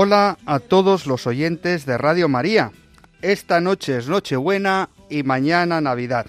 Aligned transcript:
Hola 0.00 0.38
a 0.46 0.60
todos 0.60 1.08
los 1.08 1.26
oyentes 1.26 1.84
de 1.84 1.98
Radio 1.98 2.28
María. 2.28 2.70
Esta 3.20 3.60
noche 3.60 3.96
es 3.96 4.06
Nochebuena 4.06 4.90
y 5.10 5.24
mañana 5.24 5.80
Navidad. 5.80 6.26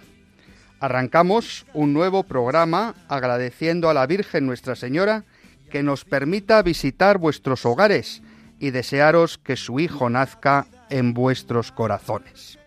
Arrancamos 0.80 1.68
un 1.76 1.94
nuevo 1.94 2.24
programa 2.24 2.96
agradeciendo 3.08 3.88
a 3.88 3.94
la 3.94 4.08
Virgen 4.08 4.48
Nuestra 4.48 4.76
Señora 4.76 5.24
que 5.70 5.84
nos 5.84 6.04
permita 6.04 6.64
visitar 6.64 7.20
vuestros 7.20 7.64
hogares 7.64 8.24
y 8.58 8.72
desearos 8.72 9.38
que 9.38 9.56
su 9.56 9.80
Hijo 9.80 10.10
nazca 10.10 10.66
en 10.90 11.14
vuestros 11.14 11.72
corazones. 11.72 12.58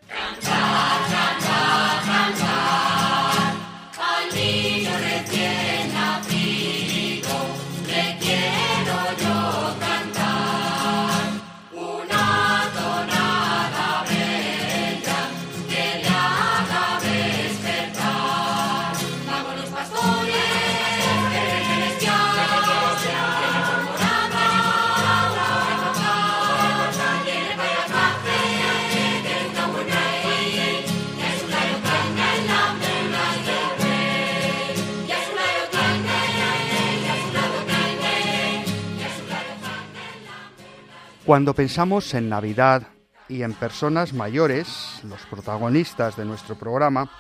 Cuando 41.25 41.55
pensamos 41.55 42.15
en 42.15 42.29
Navidad 42.29 42.83
y 43.29 43.45
en 43.45 43.53
personas 43.53 44.13
mayores, 44.13 45.01
los 45.05 45.21
protagonistas 45.27 46.17
de 46.17 46.25
nuestro 46.25 46.57
programa, 46.57 47.13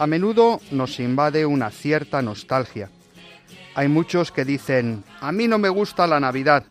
a 0.00 0.06
menudo 0.08 0.60
nos 0.72 0.98
invade 0.98 1.46
una 1.46 1.70
cierta 1.70 2.20
nostalgia. 2.22 2.90
Hay 3.76 3.86
muchos 3.86 4.32
que 4.32 4.44
dicen, 4.44 5.04
a 5.20 5.30
mí 5.30 5.46
no 5.46 5.58
me 5.58 5.68
gusta 5.68 6.08
la 6.08 6.18
Navidad, 6.18 6.64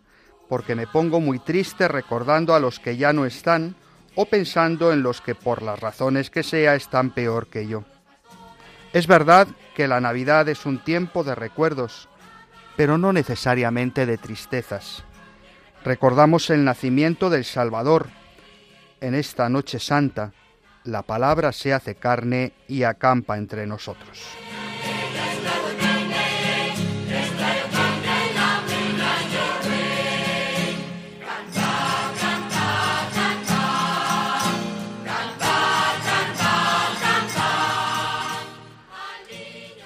porque 0.50 0.76
me 0.76 0.86
pongo 0.86 1.22
muy 1.22 1.40
triste 1.40 1.88
recordando 1.88 2.54
a 2.54 2.60
los 2.60 2.82
que 2.82 2.98
ya 2.98 3.14
no 3.14 3.26
están 3.26 3.78
o 4.14 4.26
pensando 4.26 4.92
en 4.92 5.02
los 5.02 5.22
que 5.22 5.34
por 5.34 5.62
las 5.62 5.80
razones 5.80 6.30
que 6.30 6.44
sea 6.44 6.76
están 6.76 7.12
peor 7.12 7.48
que 7.48 7.68
yo. 7.68 7.86
Es 8.92 9.08
verdad 9.08 9.48
que 9.76 9.88
la 9.88 10.02
Navidad 10.02 10.50
es 10.50 10.66
un 10.66 10.84
tiempo 10.84 11.24
de 11.24 11.36
recuerdos, 11.36 12.10
pero 12.76 12.98
no 12.98 13.14
necesariamente 13.14 14.06
de 14.06 14.18
tristezas. 14.18 15.06
Recordamos 15.86 16.50
el 16.50 16.64
nacimiento 16.66 17.30
del 17.30 17.46
Salvador. 17.46 18.08
En 19.02 19.14
esta 19.14 19.50
noche 19.50 19.78
santa, 19.78 20.34
la 20.84 21.04
palabra 21.04 21.52
se 21.52 21.74
hace 21.74 21.94
carne 21.94 22.54
y 22.68 22.82
acampa 22.82 23.38
entre 23.38 23.68
nosotros. 23.68 24.24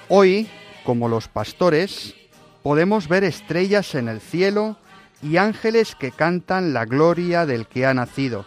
Hoy, 0.08 0.48
como 0.82 1.10
los 1.10 1.28
pastores, 1.28 2.14
podemos 2.62 3.06
ver 3.06 3.22
estrellas 3.22 3.94
en 3.94 4.08
el 4.08 4.22
cielo 4.22 4.78
y 5.22 5.36
ángeles 5.36 5.94
que 5.94 6.12
cantan 6.12 6.72
la 6.72 6.84
gloria 6.84 7.46
del 7.46 7.66
que 7.66 7.86
ha 7.86 7.94
nacido. 7.94 8.44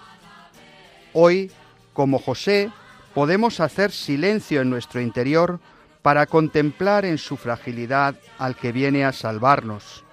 Hoy, 1.13 1.51
como 1.93 2.19
José, 2.19 2.71
podemos 3.13 3.59
hacer 3.59 3.91
silencio 3.91 4.61
en 4.61 4.69
nuestro 4.69 5.01
interior 5.01 5.59
para 6.01 6.25
contemplar 6.25 7.05
en 7.05 7.17
su 7.17 7.37
fragilidad 7.37 8.15
al 8.37 8.55
que 8.55 8.71
viene 8.71 9.05
a 9.05 9.13
salvarnos. 9.13 10.03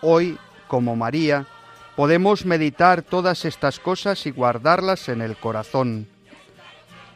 Hoy, 0.00 0.38
como 0.66 0.96
María, 0.96 1.46
podemos 1.94 2.44
meditar 2.44 3.02
todas 3.02 3.44
estas 3.44 3.78
cosas 3.78 4.26
y 4.26 4.30
guardarlas 4.30 5.08
en 5.08 5.20
el 5.20 5.36
corazón. 5.36 6.08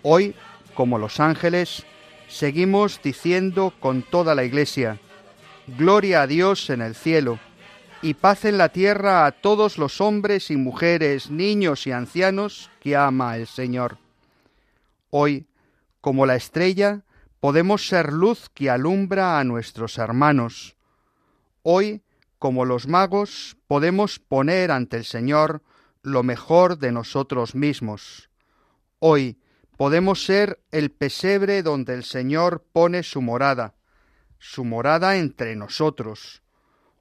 Hoy, 0.03 0.34
como 0.75 0.99
los 0.99 1.20
ángeles, 1.20 1.84
seguimos 2.28 3.00
diciendo 3.03 3.75
con 3.81 4.03
toda 4.03 4.34
la 4.34 4.44
Iglesia, 4.44 4.99
Gloria 5.78 6.22
a 6.22 6.26
Dios 6.26 6.69
en 6.70 6.81
el 6.82 6.94
cielo 6.94 7.38
y 8.03 8.15
paz 8.15 8.47
en 8.47 8.56
la 8.56 8.71
tierra 8.71 9.27
a 9.27 9.33
todos 9.33 9.77
los 9.77 10.00
hombres 10.00 10.50
y 10.50 10.56
mujeres, 10.56 11.31
niños 11.31 11.87
y 11.87 11.93
ancianos 11.93 12.71
que 12.81 12.97
ama 12.97 13.37
el 13.37 13.47
Señor. 13.47 13.99
Hoy, 15.11 15.47
como 16.00 16.25
la 16.25 16.37
estrella, 16.37 17.03
podemos 17.41 17.87
ser 17.87 18.12
luz 18.12 18.49
que 18.55 18.71
alumbra 18.71 19.38
a 19.38 19.44
nuestros 19.44 19.99
hermanos. 19.99 20.77
Hoy, 21.62 22.03
como 22.38 22.65
los 22.65 22.87
magos, 22.87 23.59
podemos 23.66 24.19
poner 24.19 24.71
ante 24.71 24.97
el 24.97 25.05
Señor 25.05 25.62
lo 26.03 26.22
mejor 26.22 26.78
de 26.78 26.93
nosotros 26.93 27.55
mismos. 27.55 28.31
Hoy 28.99 29.38
podemos 29.77 30.25
ser 30.25 30.62
el 30.71 30.91
pesebre 30.91 31.62
donde 31.62 31.94
el 31.94 32.05
Señor 32.05 32.65
pone 32.72 33.03
su 33.03 33.21
morada, 33.21 33.75
su 34.38 34.65
morada 34.65 35.19
entre 35.19 35.55
nosotros 35.55 36.43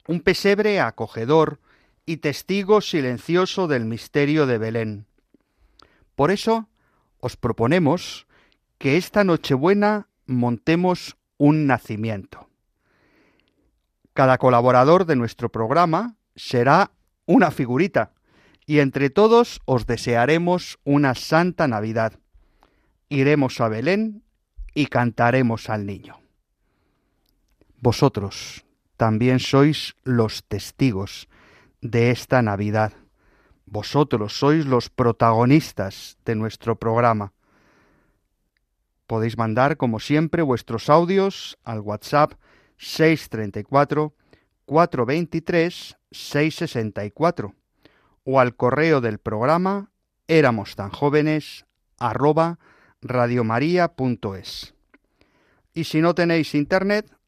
un 0.09 0.21
pesebre 0.21 0.79
acogedor 0.79 1.59
y 2.03 2.17
testigo 2.17 2.81
silencioso 2.81 3.67
del 3.67 3.85
misterio 3.85 4.47
de 4.47 4.57
Belén. 4.57 5.05
Por 6.15 6.31
eso 6.31 6.67
os 7.19 7.37
proponemos 7.37 8.25
que 8.79 8.97
esta 8.97 9.23
Nochebuena 9.23 10.07
montemos 10.25 11.15
un 11.37 11.67
nacimiento. 11.67 12.49
Cada 14.15 14.39
colaborador 14.39 15.05
de 15.05 15.15
nuestro 15.15 15.51
programa 15.51 16.15
será 16.35 16.89
una 17.27 17.51
figurita 17.51 18.13
y 18.65 18.79
entre 18.79 19.11
todos 19.11 19.61
os 19.65 19.85
desearemos 19.85 20.79
una 20.85 21.13
santa 21.13 21.67
Navidad. 21.67 22.13
Iremos 23.09 23.61
a 23.61 23.67
Belén 23.67 24.23
y 24.73 24.87
cantaremos 24.87 25.69
al 25.69 25.85
niño. 25.85 26.19
Vosotros, 27.79 28.65
también 28.99 29.39
sois 29.39 29.95
los 30.03 30.43
testigos 30.43 31.29
de 31.79 32.11
esta 32.11 32.41
Navidad. 32.41 32.91
Vosotros 33.65 34.37
sois 34.37 34.65
los 34.65 34.89
protagonistas 34.89 36.17
de 36.25 36.35
nuestro 36.35 36.75
programa. 36.75 37.31
Podéis 39.07 39.37
mandar, 39.37 39.77
como 39.77 40.01
siempre, 40.01 40.41
vuestros 40.41 40.89
audios 40.89 41.57
al 41.63 41.79
WhatsApp 41.79 42.33
634 42.75 44.13
423 44.65 45.97
664 46.11 47.55
o 48.25 48.39
al 48.41 48.53
correo 48.57 48.99
del 48.99 49.19
programa 49.19 49.91
éramos 50.27 50.75
tan 50.75 50.89
jóvenes 50.89 51.65
arroba 51.99 52.59
radiomaria.es. 53.01 54.73
Y 55.73 55.85
si 55.85 56.01
no 56.01 56.13
tenéis 56.13 56.53
internet, 56.53 57.09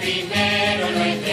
primero 0.00 0.90
no 0.92 1.04
es 1.04 1.29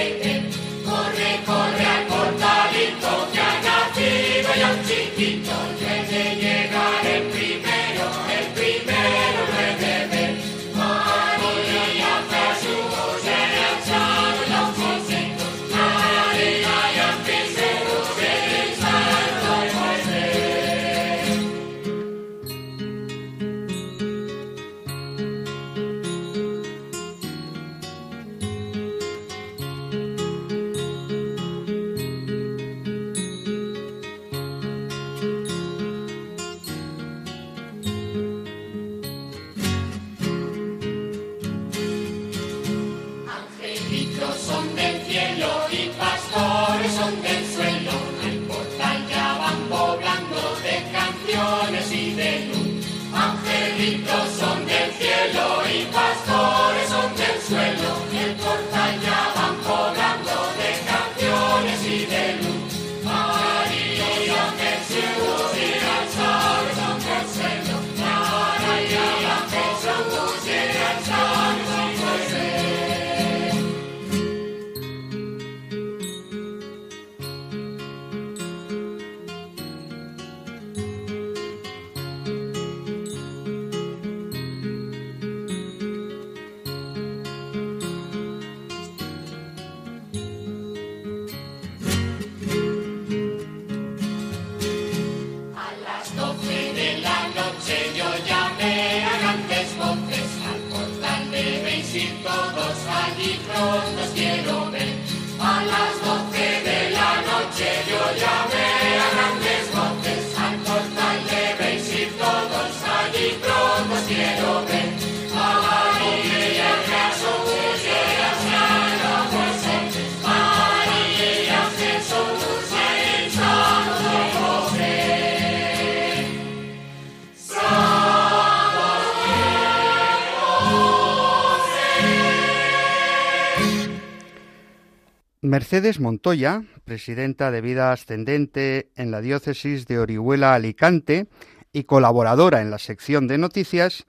Mercedes 135.47 136.01
Montoya, 136.01 136.63
presidenta 136.83 137.51
de 137.51 137.61
Vida 137.61 137.93
Ascendente 137.93 138.91
en 138.95 139.11
la 139.11 139.21
diócesis 139.21 139.87
de 139.87 139.97
Orihuela 139.97 140.53
Alicante 140.53 141.27
y 141.71 141.85
colaboradora 141.85 142.61
en 142.61 142.69
la 142.69 142.79
sección 142.79 143.27
de 143.27 143.37
noticias, 143.37 144.07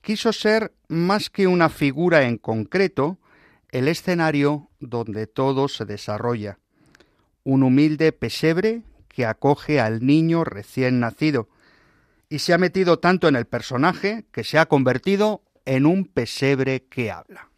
quiso 0.00 0.32
ser 0.32 0.72
más 0.86 1.28
que 1.28 1.48
una 1.48 1.70
figura 1.70 2.22
en 2.22 2.38
concreto, 2.38 3.18
el 3.70 3.88
escenario 3.88 4.70
donde 4.78 5.26
todo 5.26 5.66
se 5.66 5.86
desarrolla. 5.86 6.60
Un 7.42 7.64
humilde 7.64 8.12
pesebre 8.12 8.82
que 9.08 9.26
acoge 9.26 9.80
al 9.80 10.06
niño 10.06 10.44
recién 10.44 11.00
nacido, 11.00 11.48
y 12.28 12.38
se 12.38 12.52
ha 12.52 12.58
metido 12.58 13.00
tanto 13.00 13.26
en 13.26 13.34
el 13.34 13.46
personaje 13.46 14.24
que 14.30 14.44
se 14.44 14.58
ha 14.58 14.66
convertido 14.66 15.42
en 15.64 15.84
un 15.84 16.04
pesebre 16.04 16.84
que 16.84 17.10
habla. 17.10 17.50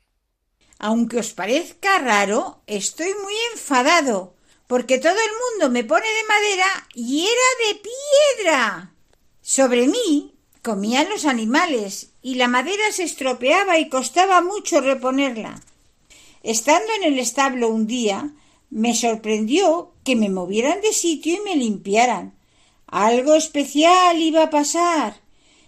Aunque 0.78 1.19
os 1.19 1.32
parezca 1.32 1.98
raro, 1.98 2.62
estoy 2.66 3.12
muy 3.22 3.34
enfadado, 3.52 4.34
porque 4.69 4.98
todo 4.98 5.16
el 5.16 5.34
mundo 5.42 5.72
me 5.72 5.82
pone 5.82 6.06
de 6.06 6.28
madera 6.28 6.88
y 6.94 7.22
era 7.22 7.48
de 7.66 7.80
piedra. 7.88 8.92
Sobre 9.42 9.88
mí 9.88 10.34
comían 10.62 11.08
los 11.08 11.25
animales 11.25 12.10
y 12.22 12.36
la 12.36 12.46
madera 12.46 12.92
se 12.92 13.02
estropeaba 13.02 13.78
y 13.78 13.88
costaba 13.88 14.40
mucho 14.40 14.80
reponerla. 14.80 15.60
Estando 16.42 16.92
en 16.98 17.12
el 17.12 17.19
establo 17.19 17.69
un 17.69 17.86
día, 17.86 18.32
me 18.70 18.94
sorprendió 18.94 19.92
que 20.04 20.14
me 20.14 20.28
movieran 20.28 20.81
de 20.81 20.92
sitio 20.92 21.34
y 21.34 21.40
me 21.40 21.56
limpiaran. 21.56 22.38
Algo 22.86 23.34
especial 23.34 24.20
iba 24.20 24.44
a 24.44 24.50
pasar. 24.50 25.20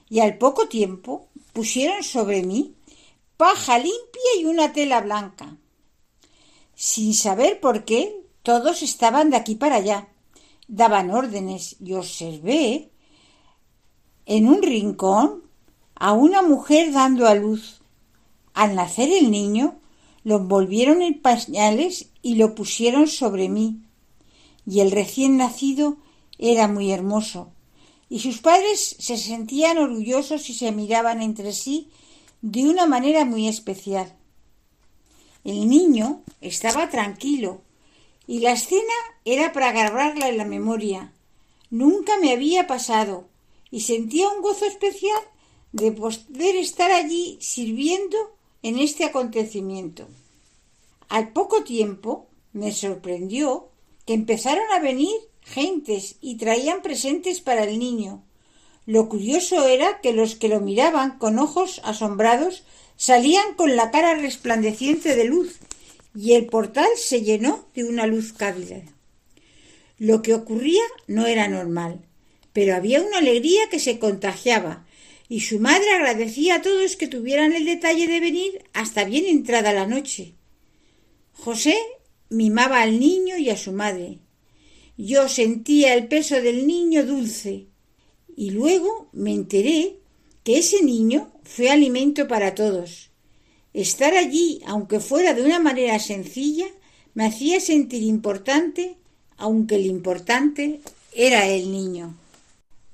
Y 0.08 0.20
al 0.20 0.38
poco 0.38 0.68
tiempo 0.68 1.28
pusieron 1.52 2.02
sobre 2.04 2.42
mí 2.42 2.74
paja 3.40 3.78
limpia 3.78 4.30
y 4.38 4.44
una 4.44 4.74
tela 4.74 5.00
blanca. 5.00 5.56
Sin 6.74 7.14
saber 7.14 7.58
por 7.58 7.86
qué, 7.86 8.22
todos 8.42 8.82
estaban 8.82 9.30
de 9.30 9.38
aquí 9.38 9.54
para 9.54 9.76
allá. 9.76 10.08
Daban 10.68 11.10
órdenes 11.10 11.76
y 11.80 11.94
observé 11.94 12.90
en 14.26 14.46
un 14.46 14.62
rincón 14.62 15.44
a 15.94 16.12
una 16.12 16.42
mujer 16.42 16.92
dando 16.92 17.26
a 17.26 17.34
luz. 17.34 17.80
Al 18.52 18.74
nacer 18.74 19.10
el 19.10 19.30
niño, 19.30 19.80
lo 20.22 20.36
envolvieron 20.36 21.00
en 21.00 21.22
pañales 21.22 22.10
y 22.20 22.34
lo 22.34 22.54
pusieron 22.54 23.06
sobre 23.06 23.48
mí. 23.48 23.80
Y 24.66 24.80
el 24.80 24.90
recién 24.90 25.38
nacido 25.38 25.96
era 26.36 26.68
muy 26.68 26.92
hermoso. 26.92 27.54
Y 28.10 28.18
sus 28.18 28.42
padres 28.42 28.96
se 28.98 29.16
sentían 29.16 29.78
orgullosos 29.78 30.50
y 30.50 30.52
se 30.52 30.72
miraban 30.72 31.22
entre 31.22 31.54
sí 31.54 31.88
de 32.42 32.68
una 32.68 32.86
manera 32.86 33.24
muy 33.24 33.48
especial. 33.48 34.16
El 35.44 35.68
niño 35.68 36.22
estaba 36.40 36.90
tranquilo 36.90 37.62
y 38.26 38.40
la 38.40 38.52
escena 38.52 38.94
era 39.24 39.52
para 39.52 39.70
agarrarla 39.70 40.28
en 40.28 40.38
la 40.38 40.44
memoria. 40.44 41.12
Nunca 41.70 42.18
me 42.18 42.32
había 42.32 42.66
pasado 42.66 43.28
y 43.70 43.80
sentía 43.80 44.28
un 44.28 44.42
gozo 44.42 44.64
especial 44.66 45.20
de 45.72 45.92
poder 45.92 46.56
estar 46.56 46.90
allí 46.90 47.38
sirviendo 47.40 48.16
en 48.62 48.78
este 48.78 49.04
acontecimiento. 49.04 50.08
Al 51.08 51.32
poco 51.32 51.64
tiempo 51.64 52.26
me 52.52 52.72
sorprendió 52.72 53.68
que 54.06 54.14
empezaron 54.14 54.70
a 54.72 54.80
venir 54.80 55.14
gentes 55.42 56.16
y 56.20 56.36
traían 56.36 56.82
presentes 56.82 57.40
para 57.40 57.64
el 57.64 57.78
niño. 57.78 58.22
Lo 58.90 59.08
curioso 59.08 59.68
era 59.68 60.00
que 60.00 60.12
los 60.12 60.34
que 60.34 60.48
lo 60.48 60.58
miraban 60.58 61.16
con 61.18 61.38
ojos 61.38 61.80
asombrados 61.84 62.64
salían 62.96 63.54
con 63.54 63.76
la 63.76 63.92
cara 63.92 64.16
resplandeciente 64.16 65.14
de 65.14 65.26
luz 65.26 65.60
y 66.12 66.32
el 66.32 66.46
portal 66.46 66.88
se 66.96 67.22
llenó 67.22 67.68
de 67.72 67.84
una 67.84 68.08
luz 68.08 68.32
cálida. 68.32 68.82
Lo 69.96 70.22
que 70.22 70.34
ocurría 70.34 70.82
no 71.06 71.26
era 71.26 71.46
normal, 71.46 72.00
pero 72.52 72.74
había 72.74 73.00
una 73.00 73.18
alegría 73.18 73.68
que 73.70 73.78
se 73.78 74.00
contagiaba 74.00 74.84
y 75.28 75.42
su 75.42 75.60
madre 75.60 75.88
agradecía 75.92 76.56
a 76.56 76.62
todos 76.62 76.96
que 76.96 77.06
tuvieran 77.06 77.52
el 77.52 77.66
detalle 77.66 78.08
de 78.08 78.18
venir 78.18 78.64
hasta 78.72 79.04
bien 79.04 79.26
entrada 79.26 79.72
la 79.72 79.86
noche. 79.86 80.34
José 81.34 81.76
mimaba 82.28 82.82
al 82.82 82.98
niño 82.98 83.36
y 83.36 83.50
a 83.50 83.56
su 83.56 83.70
madre. 83.70 84.18
Yo 84.96 85.28
sentía 85.28 85.94
el 85.94 86.08
peso 86.08 86.42
del 86.42 86.66
niño 86.66 87.06
dulce 87.06 87.69
y 88.40 88.52
luego 88.52 89.10
me 89.12 89.34
enteré 89.34 89.98
que 90.44 90.56
ese 90.56 90.82
niño 90.82 91.30
fue 91.44 91.68
alimento 91.68 92.26
para 92.26 92.54
todos. 92.54 93.10
Estar 93.74 94.14
allí, 94.14 94.62
aunque 94.66 94.98
fuera 94.98 95.34
de 95.34 95.42
una 95.42 95.58
manera 95.58 95.98
sencilla, 95.98 96.64
me 97.12 97.26
hacía 97.26 97.60
sentir 97.60 98.02
importante, 98.02 98.96
aunque 99.36 99.74
el 99.74 99.84
importante 99.84 100.80
era 101.12 101.48
el 101.48 101.70
niño. 101.70 102.14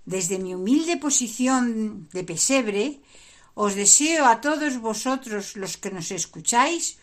Desde 0.05 0.41
mi 0.41 0.53
humilde 0.53 0.97
posición 0.97 2.09
de 2.13 2.25
pesebre, 2.25 2.99
os 3.55 3.77
deseo 3.77 4.27
a 4.27 4.41
todos 4.41 4.81
vosotros 4.81 5.55
los 5.55 5.77
que 5.77 5.93
nos 5.93 6.11
escucháis 6.11 6.99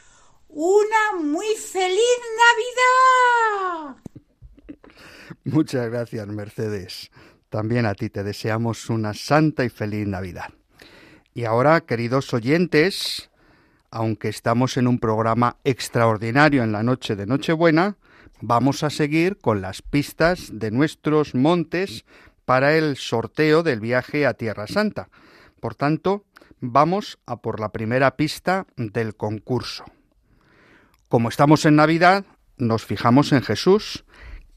una 0.50 1.14
muy 1.24 1.48
feliz 1.56 2.20
Navidad. 2.44 3.96
Muchas 5.46 5.90
gracias, 5.90 6.28
Mercedes. 6.28 7.10
También 7.54 7.86
a 7.86 7.94
ti 7.94 8.10
te 8.10 8.24
deseamos 8.24 8.90
una 8.90 9.14
santa 9.14 9.64
y 9.64 9.70
feliz 9.70 10.08
Navidad. 10.08 10.50
Y 11.36 11.44
ahora, 11.44 11.82
queridos 11.82 12.34
oyentes, 12.34 13.30
aunque 13.92 14.28
estamos 14.28 14.76
en 14.76 14.88
un 14.88 14.98
programa 14.98 15.58
extraordinario 15.64 16.64
en 16.64 16.72
la 16.72 16.82
noche 16.82 17.16
de 17.16 17.28
Nochebuena, 17.28 17.98
vamos 18.42 18.82
a 18.82 18.90
seguir 18.90 19.38
con 19.38 19.62
las 19.62 19.84
pistas 19.84 20.50
de 20.52 20.72
nuestros 20.72 21.36
montes 21.36 22.06
para 22.44 22.76
el 22.76 22.98
sorteo 22.98 23.62
del 23.62 23.82
viaje 23.82 24.26
a 24.26 24.34
Tierra 24.34 24.66
Santa. 24.66 25.10
Por 25.60 25.76
tanto, 25.76 26.26
vamos 26.60 27.20
a 27.28 27.36
por 27.36 27.60
la 27.60 27.70
primera 27.70 28.16
pista 28.16 28.66
del 28.78 29.16
concurso. 29.16 29.86
Como 31.08 31.30
estamos 31.30 31.66
en 31.66 31.76
Navidad, 31.76 32.26
nos 32.58 32.84
fijamos 32.84 33.32
en 33.32 33.44
Jesús, 33.44 34.06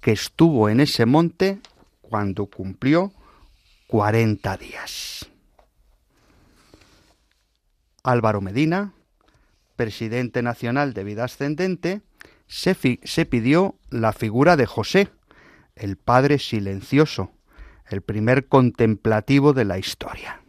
que 0.01 0.13
estuvo 0.13 0.71
en 0.71 0.81
ese 0.81 1.05
monte 1.05 1.61
cuando 2.09 2.47
cumplió 2.47 3.13
40 3.89 4.57
días. 4.57 5.27
Álvaro 8.03 8.41
Medina, 8.41 8.93
presidente 9.75 10.43
nacional 10.43 10.95
de 10.95 11.05
Vida 11.05 11.25
Ascendente, 11.25 12.03
se, 12.47 12.77
se, 13.03 13.27
pidió 13.27 13.75
la 13.91 14.13
figura 14.13 14.57
de 14.57 14.67
José, 14.67 15.09
el 15.75 15.97
padre 15.97 16.39
silencioso, 16.39 17.33
el 17.89 18.03
primer 18.03 18.47
contemplativo 18.47 19.53
de 19.53 19.65
la 19.65 19.79
historia. 19.79 20.41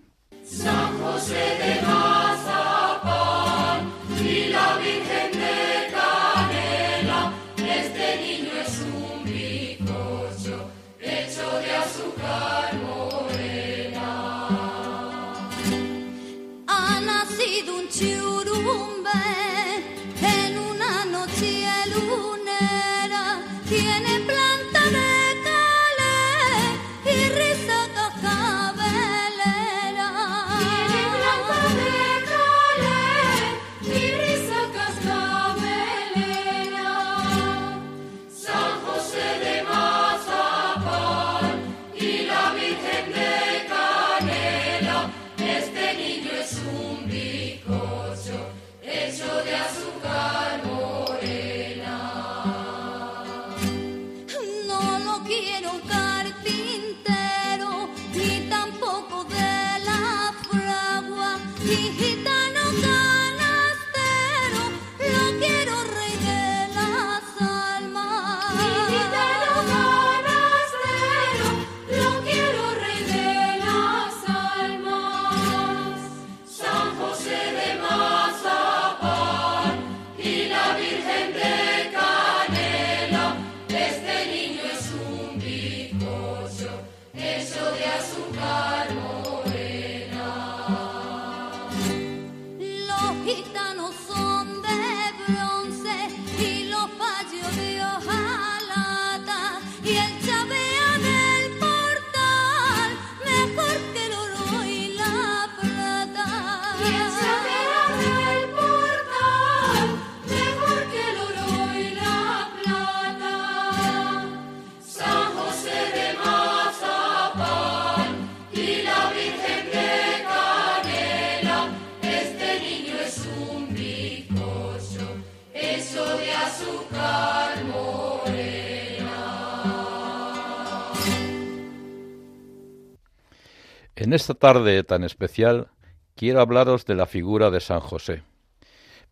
En 134.07 134.13
esta 134.13 134.35
tarde 134.35 134.85
tan 134.85 135.03
especial 135.03 135.67
quiero 136.15 136.39
hablaros 136.39 136.85
de 136.85 136.95
la 136.95 137.07
figura 137.07 137.51
de 137.51 137.59
San 137.59 137.81
José, 137.81 138.23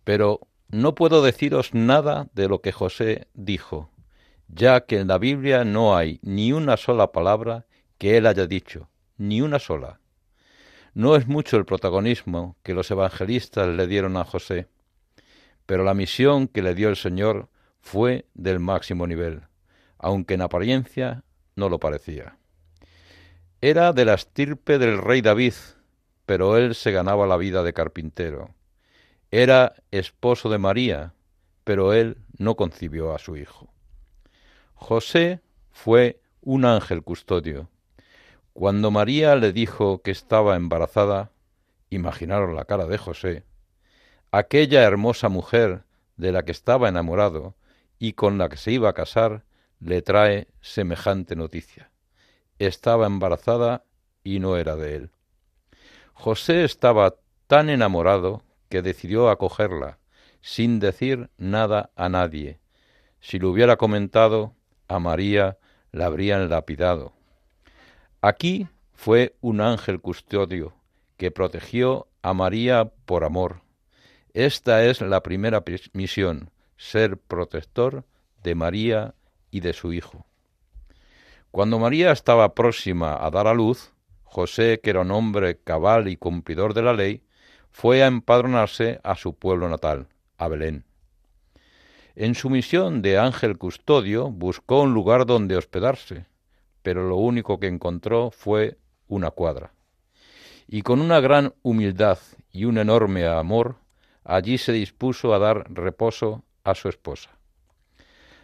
pero 0.05 0.39
no 0.69 0.95
puedo 0.95 1.21
deciros 1.21 1.73
nada 1.73 2.29
de 2.33 2.47
lo 2.47 2.61
que 2.61 2.71
José 2.71 3.27
dijo, 3.33 3.89
ya 4.47 4.85
que 4.85 4.99
en 4.99 5.09
la 5.09 5.17
Biblia 5.17 5.65
no 5.65 5.97
hay 5.97 6.21
ni 6.21 6.53
una 6.53 6.77
sola 6.77 7.11
palabra 7.11 7.65
que 7.97 8.15
él 8.15 8.25
haya 8.25 8.47
dicho, 8.47 8.87
ni 9.17 9.41
una 9.41 9.59
sola. 9.59 9.99
No 10.93 11.17
es 11.17 11.27
mucho 11.27 11.57
el 11.57 11.65
protagonismo 11.65 12.55
que 12.63 12.73
los 12.73 12.89
evangelistas 12.89 13.67
le 13.67 13.87
dieron 13.87 14.15
a 14.15 14.23
José, 14.23 14.69
pero 15.65 15.83
la 15.83 15.93
misión 15.93 16.47
que 16.47 16.61
le 16.61 16.73
dio 16.73 16.87
el 16.87 16.95
Señor 16.95 17.49
fue 17.81 18.27
del 18.33 18.61
máximo 18.61 19.07
nivel, 19.07 19.41
aunque 19.97 20.35
en 20.35 20.43
apariencia 20.43 21.25
no 21.57 21.67
lo 21.67 21.81
parecía. 21.81 22.37
Era 23.67 23.93
de 23.93 24.05
la 24.05 24.13
estirpe 24.13 24.77
del 24.77 24.99
rey 24.99 25.21
David, 25.21 25.55
pero 26.27 26.55
él 26.55 26.75
se 26.75 26.91
ganaba 26.91 27.25
la 27.25 27.35
vida 27.35 27.63
de 27.63 27.73
carpintero. 27.73 28.53
Era 29.31 29.73
esposo 29.89 30.49
de 30.49 30.59
María, 30.59 31.15
pero 31.63 31.91
él 31.91 32.19
no 32.37 32.55
concibió 32.57 33.15
a 33.15 33.17
su 33.17 33.37
hijo. 33.37 33.73
José 34.75 35.41
fue 35.71 36.21
un 36.41 36.63
ángel 36.63 37.01
custodio. 37.01 37.67
Cuando 38.53 38.91
María 38.91 39.35
le 39.35 39.51
dijo 39.51 40.03
que 40.03 40.11
estaba 40.11 40.57
embarazada, 40.57 41.31
imaginaron 41.89 42.55
la 42.55 42.65
cara 42.65 42.85
de 42.85 42.99
José, 42.99 43.45
aquella 44.29 44.83
hermosa 44.83 45.27
mujer 45.27 45.85
de 46.17 46.31
la 46.31 46.45
que 46.45 46.51
estaba 46.51 46.87
enamorado 46.87 47.55
y 47.97 48.13
con 48.13 48.37
la 48.37 48.47
que 48.47 48.57
se 48.57 48.73
iba 48.73 48.89
a 48.89 48.93
casar, 48.93 49.43
le 49.79 50.03
trae 50.03 50.49
semejante 50.61 51.35
noticia. 51.35 51.89
Estaba 52.59 53.05
embarazada 53.07 53.83
y 54.23 54.39
no 54.39 54.57
era 54.57 54.75
de 54.75 54.95
él. 54.95 55.11
José 56.13 56.63
estaba 56.63 57.15
tan 57.47 57.69
enamorado 57.69 58.41
que 58.69 58.81
decidió 58.81 59.29
acogerla, 59.29 59.99
sin 60.41 60.79
decir 60.79 61.29
nada 61.37 61.91
a 61.95 62.09
nadie. 62.09 62.59
Si 63.19 63.39
lo 63.39 63.49
hubiera 63.49 63.77
comentado, 63.77 64.53
a 64.87 64.99
María 64.99 65.57
la 65.91 66.05
habrían 66.05 66.49
lapidado. 66.49 67.13
Aquí 68.21 68.67
fue 68.93 69.35
un 69.41 69.61
ángel 69.61 69.99
custodio 69.99 70.73
que 71.17 71.31
protegió 71.31 72.07
a 72.21 72.33
María 72.33 72.91
por 73.05 73.23
amor. 73.23 73.61
Esta 74.33 74.83
es 74.85 75.01
la 75.01 75.21
primera 75.21 75.63
misión, 75.93 76.51
ser 76.77 77.17
protector 77.17 78.05
de 78.43 78.55
María 78.55 79.15
y 79.51 79.61
de 79.61 79.73
su 79.73 79.93
hijo. 79.93 80.25
Cuando 81.55 81.79
María 81.79 82.11
estaba 82.11 82.53
próxima 82.53 83.15
a 83.25 83.31
dar 83.31 83.47
a 83.47 83.53
luz, 83.53 83.93
José, 84.23 84.81
que 84.83 84.89
era 84.89 84.99
un 84.99 85.11
hombre 85.11 85.57
cabal 85.63 86.09
y 86.09 86.17
cumplidor 86.17 86.73
de 86.73 86.81
la 86.81 86.91
ley, 86.91 87.23
fue 87.71 88.03
a 88.03 88.07
empadronarse 88.07 88.99
a 89.05 89.15
su 89.15 89.35
pueblo 89.35 89.69
natal, 89.69 90.09
a 90.37 90.49
Belén. 90.49 90.83
En 92.13 92.35
su 92.35 92.49
misión 92.49 93.01
de 93.01 93.17
ángel 93.17 93.57
custodio 93.57 94.29
buscó 94.29 94.81
un 94.81 94.93
lugar 94.93 95.25
donde 95.25 95.55
hospedarse, 95.55 96.25
pero 96.81 97.07
lo 97.07 97.15
único 97.15 97.57
que 97.57 97.67
encontró 97.67 98.31
fue 98.31 98.77
una 99.07 99.31
cuadra. 99.31 99.71
Y 100.67 100.81
con 100.81 100.99
una 100.99 101.21
gran 101.21 101.53
humildad 101.61 102.19
y 102.51 102.65
un 102.65 102.77
enorme 102.77 103.27
amor, 103.27 103.77
allí 104.25 104.57
se 104.57 104.73
dispuso 104.73 105.33
a 105.33 105.39
dar 105.39 105.73
reposo 105.73 106.43
a 106.65 106.75
su 106.75 106.89
esposa. 106.89 107.29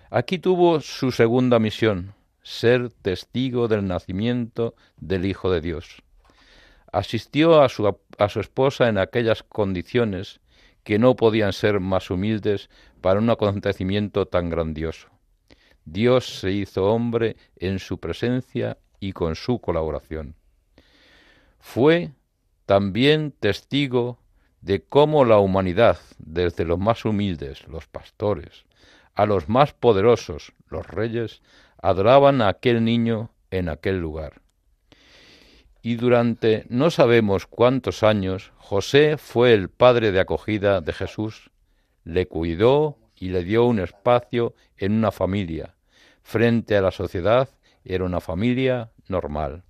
Aquí 0.09 0.39
tuvo 0.39 0.79
su 0.79 1.11
segunda 1.11 1.59
misión, 1.59 2.13
ser 2.41 2.89
testigo 2.89 3.67
del 3.67 3.88
nacimiento 3.88 4.75
del 4.98 5.25
Hijo 5.25 5.51
de 5.51 5.62
Dios. 5.62 6.01
Asistió 6.91 7.62
a 7.62 7.69
su, 7.69 7.98
a 8.17 8.29
su 8.29 8.39
esposa 8.39 8.89
en 8.89 8.98
aquellas 8.98 9.43
condiciones 9.43 10.41
que 10.83 11.00
no 11.00 11.15
podían 11.15 11.53
ser 11.53 11.79
más 11.79 12.10
humildes 12.10 12.69
para 13.01 13.19
un 13.19 13.29
acontecimiento 13.29 14.27
tan 14.27 14.50
grandioso. 14.50 15.07
Dios 15.86 16.39
se 16.39 16.51
hizo 16.51 16.86
hombre 16.86 17.38
en 17.55 17.79
su 17.79 18.00
presencia 18.00 18.77
y 19.00 19.13
con 19.13 19.36
su 19.36 19.60
colaboración. 19.60 20.36
Fue 21.60 22.12
también 22.65 23.31
testigo 23.31 24.19
de 24.62 24.83
cómo 24.83 25.25
la 25.25 25.39
humanidad, 25.39 26.00
desde 26.19 26.65
los 26.65 26.79
más 26.79 27.03
humildes, 27.05 27.67
los 27.67 27.88
pastores, 27.88 28.65
a 29.15 29.25
los 29.25 29.50
más 29.50 29.74
poderosos, 29.74 30.53
los 30.69 30.88
reyes, 30.88 31.41
adoraban 31.81 32.41
a 32.41 32.50
aquel 32.50 32.83
niño 32.83 33.31
en 33.50 33.69
aquel 33.69 34.00
lugar. 34.00 34.41
Y 35.81 35.95
durante 35.95 36.65
no 36.69 36.91
sabemos 36.91 37.47
cuántos 37.47 38.03
años, 38.03 38.51
José 38.57 39.17
fue 39.17 39.53
el 39.53 39.69
padre 39.69 40.11
de 40.11 40.19
acogida 40.19 40.79
de 40.79 40.93
Jesús, 40.93 41.51
le 42.03 42.27
cuidó 42.27 42.97
y 43.15 43.29
le 43.29 43.43
dio 43.43 43.65
un 43.65 43.79
espacio 43.79 44.55
en 44.77 44.93
una 44.93 45.11
familia. 45.11 45.75
Frente 46.21 46.77
a 46.77 46.81
la 46.81 46.91
sociedad 46.91 47.50
era 47.83 48.05
una 48.05 48.21
familia 48.21 48.91
normal. 49.07 49.63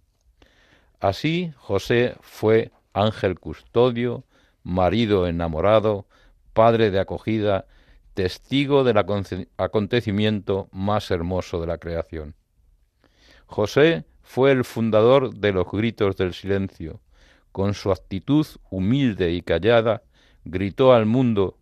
Así 1.00 1.54
José 1.58 2.16
fue 2.22 2.72
ángel 2.94 3.40
custodio, 3.40 4.26
marido 4.64 5.28
enamorado, 5.28 6.06
padre 6.54 6.92
de 6.92 7.00
acogida, 7.00 7.66
testigo 8.14 8.84
del 8.84 8.98
acontecimiento 9.58 10.70
más 10.72 11.12
hermoso 11.12 11.62
de 11.62 11.68
la 11.68 11.78
creación. 11.78 12.36
José 13.46 14.06
fue 14.22 14.52
el 14.52 14.64
fundador 14.64 15.34
de 15.34 15.52
los 15.52 15.70
gritos 15.70 16.16
del 16.16 16.34
silencio. 16.34 17.02
Con 17.52 17.74
su 17.74 17.92
actitud 17.92 18.48
humilde 18.70 19.32
y 19.32 19.42
callada, 19.42 20.04
gritó 20.46 20.94
al 20.94 21.06
mundo 21.06 21.58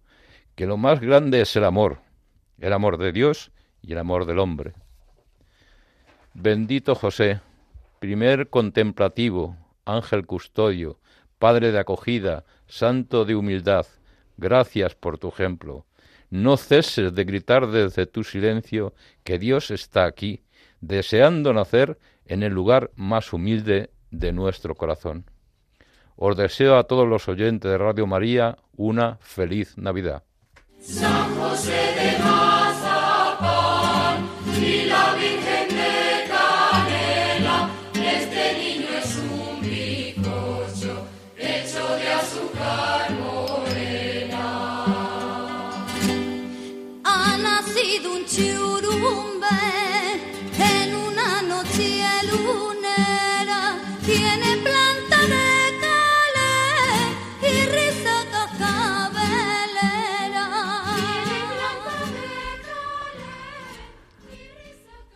que 0.55 0.67
lo 0.67 0.77
más 0.77 0.99
grande 0.99 1.41
es 1.41 1.55
el 1.55 1.63
amor, 1.63 1.99
el 2.59 2.73
amor 2.73 2.97
de 2.97 3.11
Dios 3.11 3.51
y 3.81 3.93
el 3.93 3.97
amor 3.97 4.25
del 4.25 4.39
hombre. 4.39 4.73
Bendito 6.33 6.93
José, 6.93 7.41
primer 7.99 8.49
contemplativo, 8.49 9.57
ángel 9.85 10.27
custodio, 10.27 10.99
padre 11.39 11.71
de 11.71 11.79
acogida, 11.79 12.45
santo 12.67 13.25
de 13.25 13.35
humildad, 13.35 13.87
gracias 14.37 14.93
por 14.93 15.17
tu 15.17 15.29
ejemplo. 15.29 15.85
No 16.29 16.57
ceses 16.57 17.13
de 17.13 17.23
gritar 17.23 17.67
desde 17.67 18.05
tu 18.05 18.23
silencio 18.23 18.93
que 19.23 19.39
Dios 19.39 19.71
está 19.71 20.05
aquí, 20.05 20.43
deseando 20.81 21.53
nacer 21.53 21.97
en 22.25 22.43
el 22.43 22.53
lugar 22.53 22.91
más 22.95 23.33
humilde 23.33 23.89
de 24.11 24.31
nuestro 24.31 24.75
corazón. 24.75 25.25
Os 26.15 26.35
deseo 26.37 26.77
a 26.77 26.83
todos 26.83 27.07
los 27.07 27.27
oyentes 27.27 27.71
de 27.71 27.77
Radio 27.77 28.05
María 28.05 28.57
una 28.75 29.17
feliz 29.21 29.77
Navidad. 29.77 30.23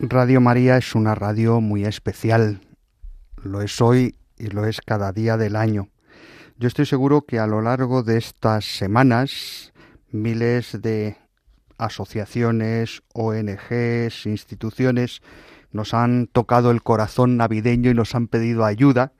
Radio 0.09 0.41
María 0.41 0.75
es 0.75 0.95
una 0.95 1.15
radio 1.15 1.61
muy 1.61 1.85
especial. 1.85 2.59
Lo 3.41 3.61
es 3.61 3.79
hoy 3.79 4.17
y 4.37 4.47
lo 4.47 4.65
es 4.65 4.81
cada 4.81 5.13
día 5.13 5.37
del 5.37 5.55
año. 5.55 5.87
Yo 6.57 6.67
estoy 6.67 6.85
seguro 6.85 7.21
que 7.21 7.39
a 7.39 7.47
lo 7.47 7.61
largo 7.61 8.03
de 8.03 8.17
estas 8.17 8.65
semanas 8.65 9.71
miles 10.11 10.81
de 10.81 11.15
asociaciones, 11.77 13.01
ONGs, 13.13 14.25
instituciones 14.25 15.21
nos 15.71 15.93
han 15.93 16.27
tocado 16.27 16.71
el 16.71 16.83
corazón 16.83 17.37
navideño 17.37 17.89
y 17.89 17.93
nos 17.93 18.13
han 18.13 18.27
pedido 18.27 18.65
ayuda 18.65 19.13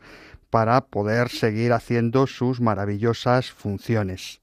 para 0.49 0.81
poder 0.81 1.29
seguir 1.29 1.71
haciendo 1.71 2.27
sus 2.27 2.59
maravillosas 2.59 3.51
funciones. 3.51 4.42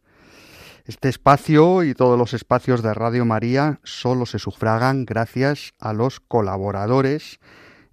Este 0.90 1.08
espacio 1.08 1.84
y 1.84 1.94
todos 1.94 2.18
los 2.18 2.34
espacios 2.34 2.82
de 2.82 2.92
Radio 2.92 3.24
María 3.24 3.78
solo 3.84 4.26
se 4.26 4.40
sufragan 4.40 5.04
gracias 5.04 5.72
a 5.78 5.92
los 5.92 6.18
colaboradores 6.18 7.38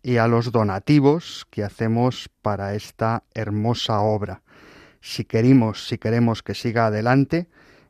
y 0.01 0.17
a 0.17 0.27
los 0.27 0.51
donativos 0.51 1.45
que 1.51 1.63
hacemos 1.63 2.27
para 2.41 2.73
esta 2.73 3.21
hermosa 3.35 3.99
obra. 3.99 4.41
Si 4.99 5.25
queremos, 5.25 5.87
si 5.87 5.99
queremos 5.99 6.41
que 6.41 6.55
siga 6.55 6.87
adelante 6.87 7.47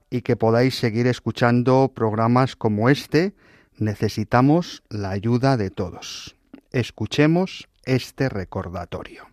y 0.09 0.23
que 0.23 0.35
podáis 0.35 0.77
seguir 0.77 1.07
escuchando 1.07 1.93
programas 1.95 2.57
como 2.57 2.89
este, 2.89 3.33
necesitamos 3.77 4.83
la 4.89 5.11
ayuda 5.11 5.55
de 5.55 5.69
todos. 5.69 6.35
Escuchemos 6.73 7.69
este 7.85 8.27
recordatorio. 8.27 9.23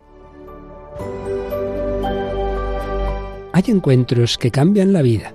Hay 3.51 3.63
encuentros 3.67 4.37
que 4.37 4.51
cambian 4.51 4.93
la 4.93 5.01
vida, 5.01 5.34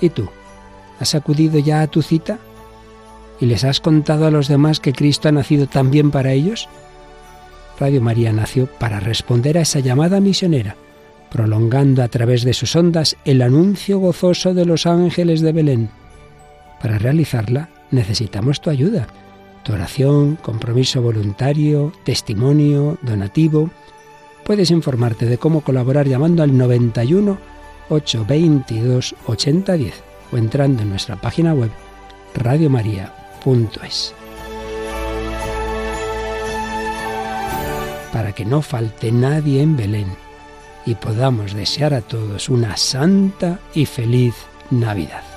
¿Y 0.00 0.10
tú? 0.10 0.28
¿Has 1.00 1.14
acudido 1.14 1.58
ya 1.58 1.82
a 1.82 1.86
tu 1.86 2.02
cita? 2.02 2.38
¿Y 3.40 3.46
les 3.46 3.64
has 3.64 3.80
contado 3.80 4.26
a 4.26 4.30
los 4.30 4.48
demás 4.48 4.80
que 4.80 4.92
Cristo 4.92 5.28
ha 5.28 5.32
nacido 5.32 5.66
también 5.66 6.10
para 6.10 6.32
ellos? 6.32 6.68
Radio 7.78 8.00
María 8.00 8.32
nació 8.32 8.66
para 8.66 9.00
responder 9.00 9.58
a 9.58 9.62
esa 9.62 9.80
llamada 9.80 10.20
misionera, 10.20 10.76
prolongando 11.30 12.02
a 12.02 12.08
través 12.08 12.44
de 12.44 12.54
sus 12.54 12.74
ondas 12.74 13.16
el 13.24 13.42
anuncio 13.42 13.98
gozoso 13.98 14.54
de 14.54 14.64
los 14.64 14.86
ángeles 14.86 15.42
de 15.42 15.52
Belén. 15.52 15.90
Para 16.80 16.98
realizarla 16.98 17.68
necesitamos 17.90 18.62
tu 18.62 18.70
ayuda, 18.70 19.06
tu 19.62 19.74
oración, 19.74 20.36
compromiso 20.36 21.02
voluntario, 21.02 21.92
testimonio, 22.04 22.96
donativo. 23.02 23.70
Puedes 24.44 24.70
informarte 24.70 25.26
de 25.26 25.36
cómo 25.36 25.60
colaborar 25.60 26.06
llamando 26.06 26.42
al 26.42 26.56
91 26.56 27.55
822 27.88 29.14
8010 29.26 30.04
o 30.32 30.36
entrando 30.36 30.82
en 30.82 30.90
nuestra 30.90 31.16
página 31.16 31.54
web 31.54 31.70
radiomaria.es. 32.34 34.14
Para 38.12 38.32
que 38.32 38.44
no 38.44 38.62
falte 38.62 39.12
nadie 39.12 39.62
en 39.62 39.76
Belén 39.76 40.16
y 40.86 40.94
podamos 40.94 41.52
desear 41.52 41.92
a 41.94 42.00
todos 42.00 42.48
una 42.48 42.76
santa 42.76 43.58
y 43.74 43.86
feliz 43.86 44.34
Navidad. 44.70 45.35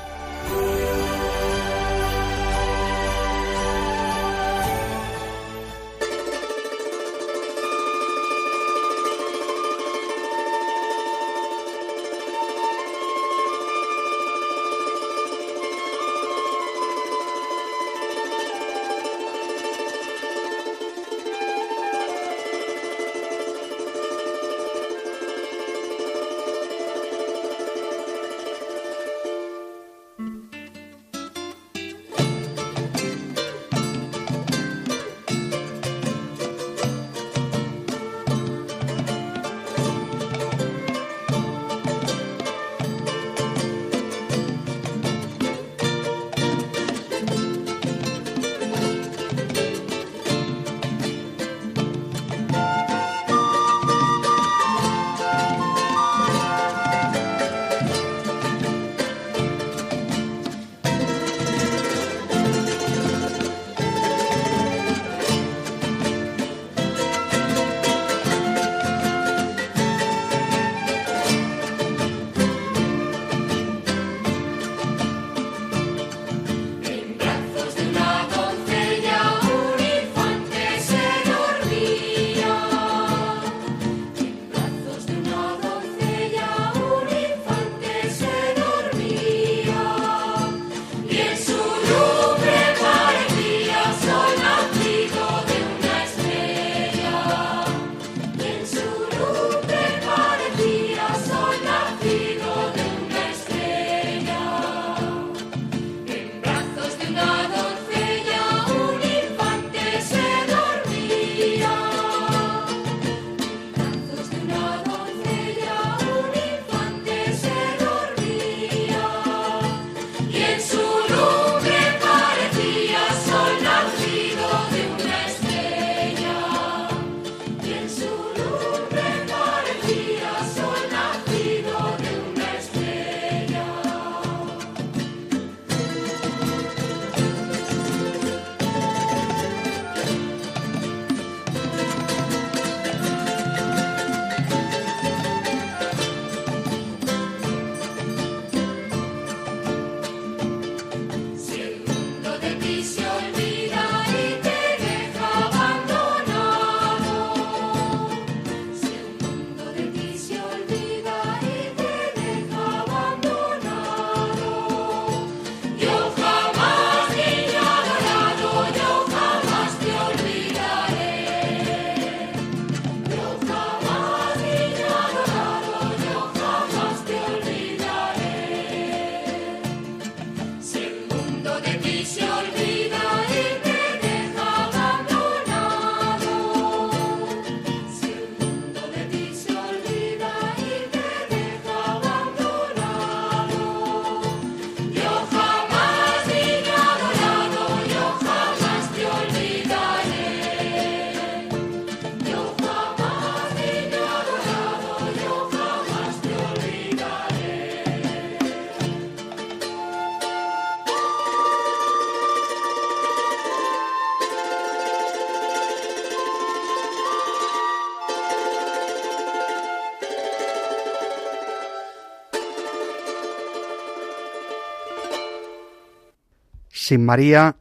Sin 226.90 227.06
María, 227.06 227.56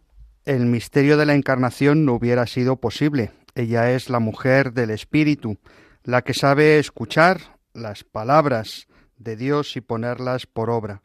el 0.46 0.64
misterio 0.64 1.18
de 1.18 1.26
la 1.26 1.34
encarnación 1.34 2.06
no 2.06 2.14
hubiera 2.14 2.46
sido 2.46 2.76
posible. 2.76 3.30
Ella 3.54 3.90
es 3.90 4.08
la 4.08 4.20
mujer 4.20 4.72
del 4.72 4.88
Espíritu, 4.88 5.58
la 6.02 6.22
que 6.22 6.32
sabe 6.32 6.78
escuchar 6.78 7.58
las 7.74 8.04
palabras 8.04 8.88
de 9.18 9.36
Dios 9.36 9.76
y 9.76 9.82
ponerlas 9.82 10.46
por 10.46 10.70
obra. 10.70 11.02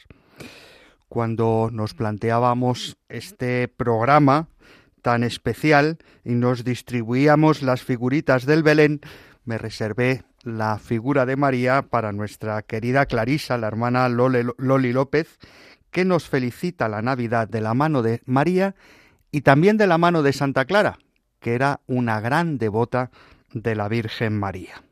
Cuando 1.09 1.67
nos 1.69 1.95
planteábamos 1.95 2.95
este 3.09 3.67
programa 3.67 4.47
tan 5.01 5.25
especial 5.25 5.97
y 6.23 6.31
nos 6.31 6.63
distribuíamos 6.63 7.61
las 7.61 7.83
figuritas 7.83 8.45
del 8.45 8.63
Belén, 8.63 9.01
me 9.43 9.57
reservé 9.57 10.23
la 10.43 10.79
figura 10.79 11.25
de 11.25 11.35
María 11.35 11.81
para 11.81 12.13
nuestra 12.13 12.61
querida 12.61 13.05
Clarisa, 13.05 13.57
la 13.57 13.67
hermana 13.67 14.07
Loli 14.07 14.93
López, 14.93 15.39
que 15.93 16.03
nos 16.03 16.27
felicita 16.27 16.89
la 16.89 17.01
Navidad 17.01 17.47
de 17.47 17.61
la 17.61 17.73
mano 17.73 18.01
de 18.01 18.21
María 18.25 18.75
y 19.31 19.41
también 19.41 19.77
de 19.77 19.87
la 19.87 19.97
mano 19.97 20.23
de 20.23 20.33
Santa 20.33 20.65
Clara, 20.65 20.99
que 21.39 21.53
era 21.53 21.79
una 21.87 22.19
gran 22.19 22.57
devota 22.57 23.11
de 23.53 23.75
la 23.75 23.87
Virgen 23.87 24.37
María. 24.37 24.83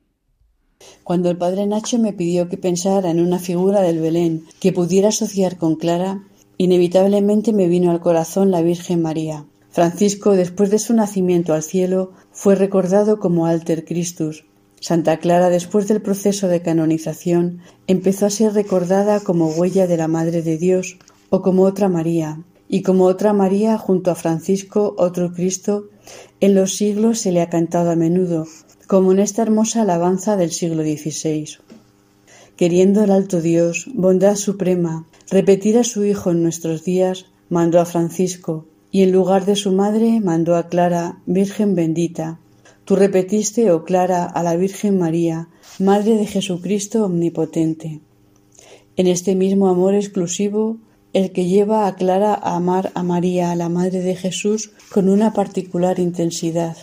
Cuando 1.04 1.30
el 1.30 1.38
padre 1.38 1.66
Nacho 1.66 2.00
me 2.00 2.14
pidió 2.14 2.48
que 2.50 2.58
pensara 2.58 3.10
en 3.12 3.20
una 3.20 3.40
figura 3.40 3.82
del 3.82 4.00
Belén 4.00 4.46
que 4.60 4.72
pudiera 4.72 5.10
asociar 5.10 5.58
con 5.58 5.76
Clara, 5.76 6.24
inevitablemente 6.58 7.52
me 7.52 7.68
vino 7.68 7.92
al 7.92 8.00
corazón 8.00 8.52
la 8.52 8.62
Virgen 8.62 9.02
María. 9.02 9.46
Francisco, 9.70 10.32
después 10.32 10.70
de 10.70 10.80
su 10.80 10.94
nacimiento 10.94 11.54
al 11.54 11.64
cielo, 11.64 12.12
fue 12.32 12.56
recordado 12.56 13.20
como 13.20 13.46
Alter 13.46 13.86
Christus. 13.86 14.44
Santa 14.82 15.18
Clara, 15.18 15.50
después 15.50 15.88
del 15.88 16.02
proceso 16.02 16.48
de 16.48 16.64
canonización, 16.64 17.60
empezó 17.86 18.26
a 18.26 18.32
ser 18.32 18.54
recordada 18.54 19.20
como 19.20 19.50
huella 19.50 19.86
de 19.86 19.96
la 19.96 20.08
Madre 20.08 20.42
de 20.42 20.58
Dios 20.58 20.98
o 21.30 21.44
como 21.44 21.64
otra 21.64 21.88
María, 21.88 22.40
y 22.68 22.82
como 22.82 23.06
otra 23.06 23.32
María 23.32 23.78
junto 23.78 24.10
a 24.10 24.16
Francisco, 24.16 24.96
otro 24.98 25.34
Cristo, 25.34 25.86
en 26.40 26.56
los 26.56 26.76
siglos 26.76 27.20
se 27.20 27.32
le 27.32 27.42
ha 27.42 27.50
cantado 27.50 27.92
a 27.92 27.96
menudo, 27.96 28.48
como 28.88 29.12
en 29.12 29.20
esta 29.20 29.44
hermosa 29.44 29.84
alabanza 29.84 30.36
del 30.36 30.52
siglo 30.52 30.82
XVI. 30.82 31.60
Queriendo 32.56 33.04
el 33.04 33.12
alto 33.12 33.40
Dios, 33.40 33.86
bondad 33.94 34.36
suprema, 34.36 35.06
repetir 35.30 35.78
a 35.78 35.84
su 35.84 36.04
Hijo 36.06 36.32
en 36.32 36.42
nuestros 36.42 36.84
días, 36.84 37.28
mandó 37.50 37.80
a 37.80 37.86
Francisco, 37.86 38.66
y 38.90 39.04
en 39.04 39.12
lugar 39.12 39.46
de 39.46 39.56
su 39.56 39.72
madre 39.72 40.20
mandó 40.22 40.56
a 40.56 40.70
Clara, 40.70 41.20
Virgen 41.28 41.76
bendita. 41.76 42.40
Tú 42.86 42.96
repetiste, 42.96 43.72
oh 43.72 43.84
Clara, 43.84 44.26
a 44.26 44.44
la 44.44 44.56
Virgen 44.56 44.98
María, 44.98 45.50
Madre 45.80 46.18
de 46.18 46.26
Jesucristo 46.26 47.06
omnipotente. 47.06 48.02
En 48.98 49.08
este 49.08 49.36
mismo 49.36 49.70
amor 49.70 49.96
exclusivo, 49.96 50.78
el 51.14 51.32
que 51.32 51.46
lleva 51.46 51.88
a 51.88 51.96
Clara 51.96 52.34
a 52.34 52.56
amar 52.56 52.92
a 52.96 53.04
María, 53.04 53.56
la 53.56 53.70
Madre 53.70 54.02
de 54.02 54.16
Jesús, 54.16 54.72
con 54.92 55.10
una 55.10 55.34
particular 55.34 56.00
intensidad. 56.00 56.78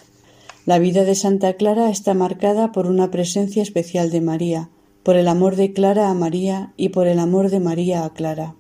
La 0.67 0.79
vida 0.79 1.05
de 1.05 1.15
Santa 1.15 1.55
Clara 1.55 1.91
está 1.91 2.15
marcada 2.15 2.73
por 2.73 2.87
una 2.87 3.11
presencia 3.11 3.63
especial 3.63 4.11
de 4.11 4.21
María, 4.21 4.69
por 5.03 5.17
el 5.17 5.27
amor 5.27 5.57
de 5.57 5.73
Clara 5.73 6.11
a 6.11 6.15
María 6.15 6.73
y 6.77 6.91
por 6.91 7.07
el 7.07 7.19
amor 7.19 7.51
de 7.51 7.61
María 7.61 8.05
a 8.05 8.13
Clara. 8.13 8.55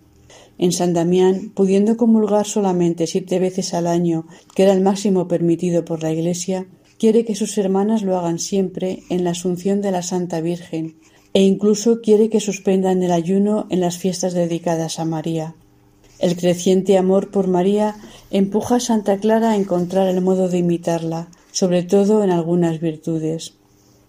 En 0.56 0.72
San 0.72 0.94
Damián, 0.94 1.52
pudiendo 1.54 1.96
comulgar 1.96 2.46
solamente 2.46 3.06
siete 3.06 3.38
veces 3.38 3.74
al 3.74 3.86
año, 3.86 4.26
que 4.54 4.64
era 4.64 4.72
el 4.72 4.80
máximo 4.80 5.28
permitido 5.28 5.84
por 5.84 6.02
la 6.02 6.10
Iglesia, 6.10 6.66
quiere 6.98 7.24
que 7.24 7.34
sus 7.34 7.56
hermanas 7.58 8.02
lo 8.02 8.18
hagan 8.18 8.38
siempre 8.38 9.04
en 9.08 9.24
la 9.24 9.30
Asunción 9.30 9.80
de 9.80 9.92
la 9.92 10.02
Santa 10.02 10.40
Virgen, 10.40 10.96
e 11.32 11.42
incluso 11.42 12.00
quiere 12.00 12.28
que 12.28 12.40
suspendan 12.40 13.02
el 13.02 13.12
ayuno 13.12 13.66
en 13.70 13.80
las 13.80 13.98
fiestas 13.98 14.34
dedicadas 14.34 14.98
a 14.98 15.04
María. 15.04 15.54
El 16.18 16.36
creciente 16.36 16.98
amor 16.98 17.30
por 17.30 17.46
María 17.46 17.94
empuja 18.30 18.76
a 18.76 18.80
Santa 18.80 19.18
Clara 19.18 19.52
a 19.52 19.56
encontrar 19.56 20.08
el 20.08 20.20
modo 20.20 20.48
de 20.48 20.58
imitarla, 20.58 21.28
sobre 21.52 21.84
todo 21.84 22.24
en 22.24 22.30
algunas 22.30 22.80
virtudes, 22.80 23.54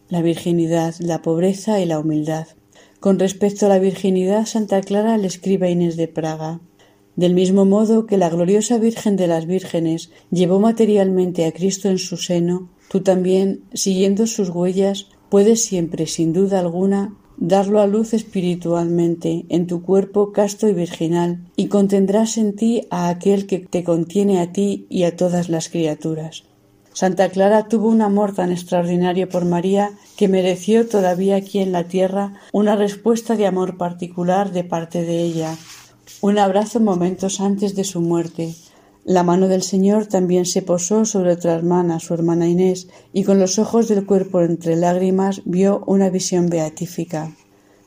la 0.10 0.24
virginidad, 0.24 0.96
la 1.00 1.22
pobreza 1.22 1.80
y 1.80 1.86
la 1.86 2.00
humildad. 2.00 2.48
Con 3.00 3.20
respecto 3.20 3.68
a 3.68 3.70
la 3.70 3.80
virginidad, 3.80 4.48
Santa 4.48 4.82
Clara 4.82 5.18
le 5.18 5.28
escribe 5.28 5.68
a 5.68 5.70
Inés 5.70 5.98
de 5.98 6.08
Praga. 6.08 6.60
Del 7.16 7.36
mismo 7.36 7.66
modo 7.66 8.08
que 8.08 8.18
la 8.18 8.30
gloriosa 8.30 8.78
Virgen 8.78 9.16
de 9.16 9.28
las 9.28 9.46
Vírgenes 9.46 10.10
llevó 10.32 10.60
materialmente 10.60 11.46
a 11.46 11.52
Cristo 11.52 11.90
en 11.90 12.00
su 12.00 12.18
seno, 12.18 12.70
tú 12.90 13.02
también, 13.02 13.64
siguiendo 13.74 14.28
sus 14.28 14.50
huellas, 14.50 15.08
puedes 15.30 15.64
siempre, 15.64 16.08
sin 16.08 16.34
duda 16.34 16.60
alguna, 16.60 17.16
darlo 17.38 17.80
a 17.80 17.88
luz 17.88 18.14
espiritualmente 18.14 19.46
en 19.48 19.66
tu 19.66 19.82
cuerpo 19.82 20.34
casto 20.34 20.68
y 20.68 20.74
virginal, 20.74 21.40
y 21.56 21.68
contendrás 21.68 22.38
en 22.38 22.56
ti 22.56 22.82
a 22.90 23.08
aquel 23.08 23.48
que 23.48 23.60
te 23.60 23.84
contiene 23.84 24.42
a 24.42 24.52
ti 24.52 24.86
y 24.90 25.04
a 25.04 25.16
todas 25.16 25.48
las 25.48 25.70
criaturas. 25.70 26.44
Santa 26.92 27.30
Clara 27.30 27.68
tuvo 27.70 27.88
un 27.88 28.02
amor 28.02 28.36
tan 28.36 28.52
extraordinario 28.52 29.30
por 29.30 29.46
María 29.46 29.92
que 30.18 30.28
mereció 30.28 30.88
todavía 30.88 31.38
aquí 31.38 31.60
en 31.60 31.72
la 31.72 31.86
tierra 31.86 32.34
una 32.52 32.76
respuesta 32.76 33.36
de 33.38 33.46
amor 33.46 33.78
particular 33.78 34.52
de 34.52 34.66
parte 34.66 35.04
de 35.04 35.22
ella, 35.22 35.56
un 36.22 36.38
abrazo 36.38 36.82
momentos 36.82 37.40
antes 37.40 37.76
de 37.76 37.86
su 37.86 38.02
muerte. 38.02 38.54
La 39.10 39.24
mano 39.24 39.48
del 39.48 39.64
Señor 39.64 40.06
también 40.06 40.46
se 40.46 40.62
posó 40.62 41.04
sobre 41.04 41.32
otra 41.32 41.56
hermana, 41.56 42.00
su 42.00 42.14
hermana 42.14 42.48
Inés, 42.48 42.90
y 43.12 43.24
con 43.24 43.40
los 43.40 43.58
ojos 43.58 43.88
del 43.88 44.06
cuerpo 44.06 44.40
entre 44.42 44.76
lágrimas 44.76 45.42
vio 45.46 45.82
una 45.88 46.12
visión 46.12 46.48
beatífica. 46.48 47.36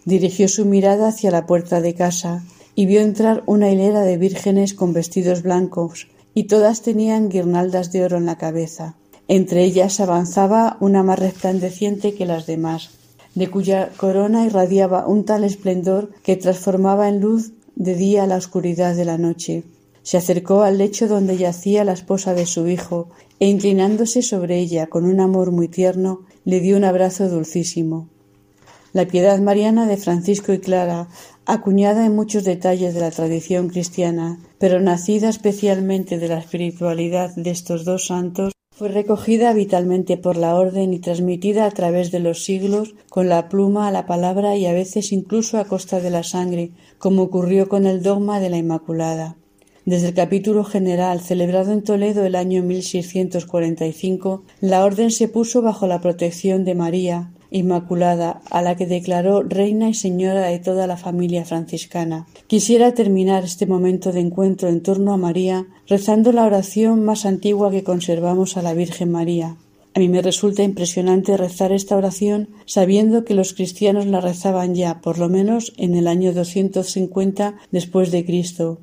Dirigió 0.04 0.48
su 0.48 0.64
mirada 0.64 1.06
hacia 1.06 1.30
la 1.30 1.46
puerta 1.46 1.80
de 1.80 1.94
casa 1.94 2.42
y 2.74 2.86
vio 2.86 3.00
entrar 3.00 3.44
una 3.46 3.70
hilera 3.70 4.00
de 4.00 4.16
vírgenes 4.16 4.74
con 4.74 4.92
vestidos 4.92 5.42
blancos, 5.42 6.08
y 6.34 6.48
todas 6.48 6.82
tenían 6.82 7.28
guirnaldas 7.28 7.92
de 7.92 8.02
oro 8.02 8.16
en 8.16 8.26
la 8.26 8.36
cabeza. 8.36 8.96
Entre 9.28 9.62
ellas 9.62 10.00
avanzaba 10.00 10.76
una 10.80 11.04
más 11.04 11.20
resplandeciente 11.20 12.14
que 12.14 12.26
las 12.26 12.46
demás, 12.46 12.90
de 13.36 13.48
cuya 13.48 13.90
corona 13.96 14.44
irradiaba 14.44 15.06
un 15.06 15.24
tal 15.24 15.44
esplendor 15.44 16.10
que 16.24 16.34
transformaba 16.34 17.08
en 17.08 17.20
luz 17.20 17.52
de 17.76 17.94
día 17.94 18.26
la 18.26 18.38
oscuridad 18.38 18.96
de 18.96 19.04
la 19.04 19.18
noche. 19.18 19.62
Se 20.02 20.16
acercó 20.16 20.62
al 20.62 20.78
lecho 20.78 21.08
donde 21.08 21.36
yacía 21.36 21.84
la 21.84 21.92
esposa 21.92 22.34
de 22.34 22.46
su 22.46 22.68
hijo, 22.68 23.08
e 23.38 23.48
inclinándose 23.48 24.22
sobre 24.22 24.58
ella 24.58 24.86
con 24.86 25.04
un 25.04 25.20
amor 25.20 25.50
muy 25.50 25.68
tierno, 25.68 26.20
le 26.44 26.60
dio 26.60 26.76
un 26.76 26.84
abrazo 26.84 27.28
dulcísimo. 27.28 28.08
La 28.92 29.06
piedad 29.06 29.38
mariana 29.40 29.86
de 29.86 29.96
Francisco 29.96 30.52
y 30.52 30.58
Clara, 30.58 31.08
acuñada 31.46 32.04
en 32.04 32.14
muchos 32.14 32.44
detalles 32.44 32.94
de 32.94 33.00
la 33.00 33.10
tradición 33.10 33.68
cristiana, 33.68 34.38
pero 34.58 34.80
nacida 34.80 35.28
especialmente 35.28 36.18
de 36.18 36.28
la 36.28 36.38
espiritualidad 36.38 37.34
de 37.34 37.50
estos 37.50 37.84
dos 37.84 38.06
santos, 38.06 38.52
fue 38.70 38.88
recogida 38.88 39.52
vitalmente 39.52 40.16
por 40.16 40.36
la 40.36 40.56
orden 40.56 40.92
y 40.92 40.98
transmitida 40.98 41.66
a 41.66 41.70
través 41.70 42.10
de 42.10 42.20
los 42.20 42.44
siglos 42.44 42.94
con 43.08 43.28
la 43.28 43.48
pluma, 43.48 43.90
la 43.90 44.06
palabra 44.06 44.56
y 44.56 44.66
a 44.66 44.72
veces 44.72 45.12
incluso 45.12 45.58
a 45.58 45.64
costa 45.64 46.00
de 46.00 46.10
la 46.10 46.22
sangre, 46.22 46.72
como 46.98 47.22
ocurrió 47.22 47.68
con 47.68 47.86
el 47.86 48.02
dogma 48.02 48.40
de 48.40 48.50
la 48.50 48.56
Inmaculada. 48.56 49.36
Desde 49.84 50.08
el 50.08 50.14
capítulo 50.14 50.62
general 50.62 51.20
celebrado 51.20 51.72
en 51.72 51.82
Toledo 51.82 52.24
el 52.24 52.36
año 52.36 52.62
1645, 52.62 54.44
la 54.60 54.84
orden 54.84 55.10
se 55.10 55.26
puso 55.26 55.60
bajo 55.60 55.88
la 55.88 56.00
protección 56.00 56.64
de 56.64 56.76
María, 56.76 57.32
Inmaculada, 57.50 58.42
a 58.48 58.62
la 58.62 58.76
que 58.76 58.86
declaró 58.86 59.42
reina 59.42 59.88
y 59.88 59.94
señora 59.94 60.46
de 60.46 60.60
toda 60.60 60.86
la 60.86 60.96
familia 60.96 61.44
franciscana. 61.44 62.28
Quisiera 62.46 62.94
terminar 62.94 63.42
este 63.42 63.66
momento 63.66 64.12
de 64.12 64.20
encuentro 64.20 64.68
en 64.68 64.84
torno 64.84 65.12
a 65.12 65.16
María 65.16 65.66
rezando 65.88 66.30
la 66.30 66.44
oración 66.44 67.04
más 67.04 67.26
antigua 67.26 67.72
que 67.72 67.82
conservamos 67.82 68.56
a 68.56 68.62
la 68.62 68.74
Virgen 68.74 69.10
María. 69.10 69.56
A 69.94 69.98
mí 69.98 70.08
me 70.08 70.22
resulta 70.22 70.62
impresionante 70.62 71.36
rezar 71.36 71.72
esta 71.72 71.96
oración 71.96 72.50
sabiendo 72.66 73.24
que 73.24 73.34
los 73.34 73.52
cristianos 73.52 74.06
la 74.06 74.20
rezaban 74.20 74.76
ya, 74.76 75.00
por 75.00 75.18
lo 75.18 75.28
menos 75.28 75.72
en 75.76 75.96
el 75.96 76.06
año 76.06 76.32
250 76.32 77.56
después 77.72 78.12
de 78.12 78.24
Cristo. 78.24 78.78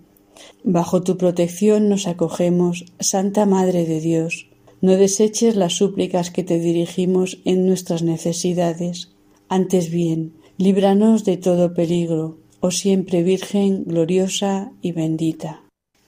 Bajo 0.63 1.02
tu 1.02 1.17
protección 1.17 1.89
nos 1.89 2.08
acogemos, 2.08 2.86
Santa 2.99 3.45
Madre 3.45 3.86
de 3.86 3.99
Dios. 4.02 4.47
No 4.82 4.93
deseches 4.93 5.56
las 5.56 5.73
súplicas 5.73 6.32
que 6.32 6.43
te 6.43 6.60
dirigimos 6.60 7.39
en 7.45 7.65
nuestras 7.65 8.04
necesidades. 8.04 9.10
Antes 9.49 9.89
bien, 9.89 10.34
líbranos 10.58 11.25
de 11.25 11.38
todo 11.38 11.73
peligro, 11.73 12.38
oh 12.60 12.71
siempre 12.71 13.23
Virgen 13.23 13.84
gloriosa 13.86 14.71
y 14.82 14.91
bendita. 14.91 15.63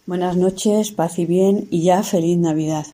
Buenas 0.05 0.35
noches, 0.35 0.91
paz 0.91 1.19
y 1.19 1.25
bien 1.25 1.67
y 1.69 1.83
ya 1.83 2.03
feliz 2.03 2.37
Navidad. 2.37 2.87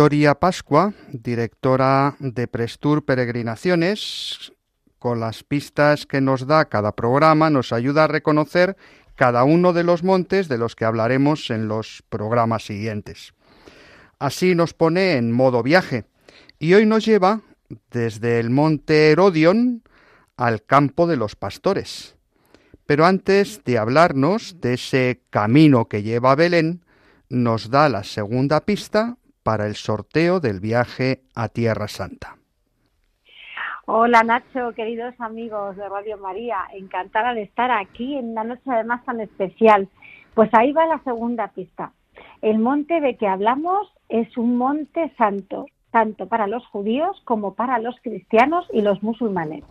Victoria 0.00 0.34
Pascua, 0.34 0.94
directora 1.12 2.16
de 2.20 2.48
Prestur 2.48 3.04
Peregrinaciones, 3.04 4.50
con 4.98 5.20
las 5.20 5.44
pistas 5.44 6.06
que 6.06 6.22
nos 6.22 6.46
da 6.46 6.70
cada 6.70 6.92
programa, 6.92 7.50
nos 7.50 7.70
ayuda 7.70 8.04
a 8.04 8.06
reconocer 8.06 8.78
cada 9.14 9.44
uno 9.44 9.74
de 9.74 9.84
los 9.84 10.02
montes 10.02 10.48
de 10.48 10.56
los 10.56 10.74
que 10.74 10.86
hablaremos 10.86 11.50
en 11.50 11.68
los 11.68 12.02
programas 12.08 12.64
siguientes. 12.64 13.34
Así 14.18 14.54
nos 14.54 14.72
pone 14.72 15.18
en 15.18 15.32
modo 15.32 15.62
viaje 15.62 16.06
y 16.58 16.72
hoy 16.72 16.86
nos 16.86 17.04
lleva 17.04 17.42
desde 17.90 18.40
el 18.40 18.48
monte 18.48 19.10
Herodion 19.10 19.82
al 20.38 20.64
campo 20.64 21.06
de 21.08 21.18
los 21.18 21.36
pastores. 21.36 22.16
Pero 22.86 23.04
antes 23.04 23.64
de 23.64 23.76
hablarnos 23.76 24.62
de 24.62 24.72
ese 24.72 25.20
camino 25.28 25.88
que 25.88 26.02
lleva 26.02 26.32
a 26.32 26.36
Belén, 26.36 26.86
nos 27.28 27.68
da 27.68 27.90
la 27.90 28.02
segunda 28.02 28.64
pista 28.64 29.18
para 29.42 29.66
el 29.66 29.74
sorteo 29.74 30.40
del 30.40 30.60
viaje 30.60 31.22
a 31.34 31.48
Tierra 31.48 31.88
Santa. 31.88 32.36
Hola 33.86 34.22
Nacho, 34.22 34.72
queridos 34.76 35.14
amigos 35.18 35.76
de 35.76 35.88
Radio 35.88 36.16
María, 36.18 36.58
encantada 36.74 37.34
de 37.34 37.42
estar 37.42 37.70
aquí 37.70 38.16
en 38.16 38.30
una 38.30 38.44
noche 38.44 38.62
además 38.66 39.04
tan 39.04 39.20
especial. 39.20 39.88
Pues 40.34 40.48
ahí 40.52 40.72
va 40.72 40.86
la 40.86 41.02
segunda 41.02 41.48
pista. 41.48 41.92
El 42.40 42.58
monte 42.58 43.00
de 43.00 43.16
que 43.16 43.26
hablamos 43.26 43.88
es 44.08 44.36
un 44.36 44.56
monte 44.56 45.12
santo, 45.18 45.66
tanto 45.90 46.28
para 46.28 46.46
los 46.46 46.64
judíos 46.66 47.20
como 47.24 47.54
para 47.54 47.78
los 47.78 47.96
cristianos 48.02 48.66
y 48.72 48.82
los 48.82 49.02
musulmanes. 49.02 49.64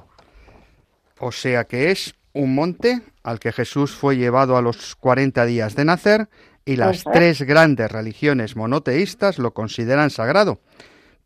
O 1.19 1.31
sea 1.31 1.63
que 1.63 1.91
es 1.91 2.15
un 2.33 2.55
monte 2.55 3.01
al 3.23 3.39
que 3.39 3.51
Jesús 3.51 3.95
fue 3.95 4.17
llevado 4.17 4.57
a 4.57 4.61
los 4.61 4.95
40 4.95 5.45
días 5.45 5.75
de 5.75 5.85
nacer 5.85 6.27
y 6.65 6.75
las 6.75 7.03
tres 7.03 7.41
grandes 7.41 7.91
religiones 7.91 8.55
monoteístas 8.55 9.39
lo 9.39 9.53
consideran 9.53 10.09
sagrado. 10.09 10.59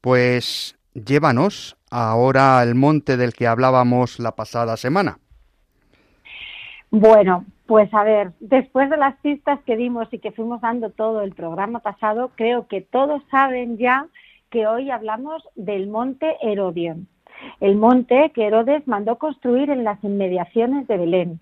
Pues 0.02 0.78
llévanos 0.94 1.78
ahora 1.90 2.60
al 2.60 2.76
monte 2.76 3.18
del 3.18 3.34
que 3.34 3.48
hablábamos 3.48 4.20
la 4.20 4.36
pasada 4.36 4.78
semana. 4.78 5.20
Bueno, 6.92 7.46
pues 7.66 7.94
a 7.94 8.04
ver, 8.04 8.34
después 8.40 8.90
de 8.90 8.98
las 8.98 9.16
pistas 9.18 9.60
que 9.66 9.78
dimos 9.78 10.08
y 10.12 10.20
que 10.20 10.32
fuimos 10.32 10.62
dando 10.62 10.90
todo 10.90 11.22
el 11.22 11.34
programa 11.34 11.80
pasado, 11.80 12.32
creo 12.36 12.68
que 12.68 12.82
todos 12.82 13.22
saben 13.32 13.78
ya 13.78 14.08
que 14.50 14.68
hoy 14.68 14.92
hablamos 14.92 15.42
del 15.56 15.88
monte 15.88 16.38
Herodión, 16.42 17.08
el 17.60 17.76
monte 17.76 18.32
que 18.36 18.46
Herodes 18.46 18.88
mandó 18.88 19.18
construir 19.18 19.70
en 19.72 19.84
las 19.84 20.04
inmediaciones 20.04 20.88
de 20.88 20.98
Belén 20.98 21.40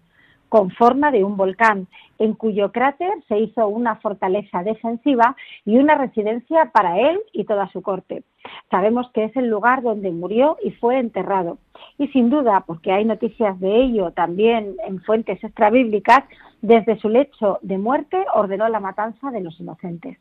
con 0.51 0.69
forma 0.69 1.11
de 1.11 1.23
un 1.23 1.37
volcán, 1.37 1.87
en 2.21 2.35
cuyo 2.35 2.71
cráter 2.71 3.11
se 3.27 3.39
hizo 3.39 3.67
una 3.67 3.95
fortaleza 3.95 4.61
defensiva 4.61 5.35
y 5.65 5.77
una 5.77 5.95
residencia 5.95 6.69
para 6.71 6.99
él 6.99 7.19
y 7.33 7.45
toda 7.45 7.67
su 7.71 7.81
corte. 7.81 8.23
Sabemos 8.69 9.09
que 9.11 9.23
es 9.23 9.35
el 9.35 9.47
lugar 9.47 9.81
donde 9.81 10.11
murió 10.11 10.57
y 10.63 10.69
fue 10.69 10.99
enterrado. 10.99 11.57
Y 11.97 12.09
sin 12.09 12.29
duda, 12.29 12.63
porque 12.67 12.91
hay 12.91 13.05
noticias 13.05 13.59
de 13.59 13.75
ello 13.75 14.11
también 14.11 14.75
en 14.87 15.01
fuentes 15.01 15.43
extrabíblicas, 15.43 16.23
desde 16.61 16.99
su 16.99 17.09
lecho 17.09 17.57
de 17.63 17.79
muerte 17.79 18.23
ordenó 18.35 18.69
la 18.69 18.79
matanza 18.79 19.31
de 19.31 19.41
los 19.41 19.59
inocentes. 19.59 20.19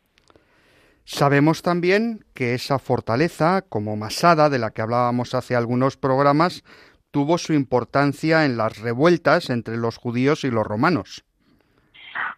Sabemos 1.05 1.61
también 1.61 2.25
que 2.33 2.55
esa 2.55 2.79
fortaleza, 2.79 3.63
como 3.69 3.97
Masada, 3.97 4.49
de 4.49 4.59
la 4.59 4.71
que 4.71 4.81
hablábamos 4.81 5.35
hace 5.35 5.55
algunos 5.55 5.99
programas, 5.99 6.65
tuvo 7.11 7.37
su 7.37 7.53
importancia 7.53 8.47
en 8.47 8.57
las 8.57 8.79
revueltas 8.79 9.51
entre 9.51 9.77
los 9.77 9.99
judíos 9.99 10.45
y 10.45 10.51
los 10.51 10.67
romanos. 10.67 11.25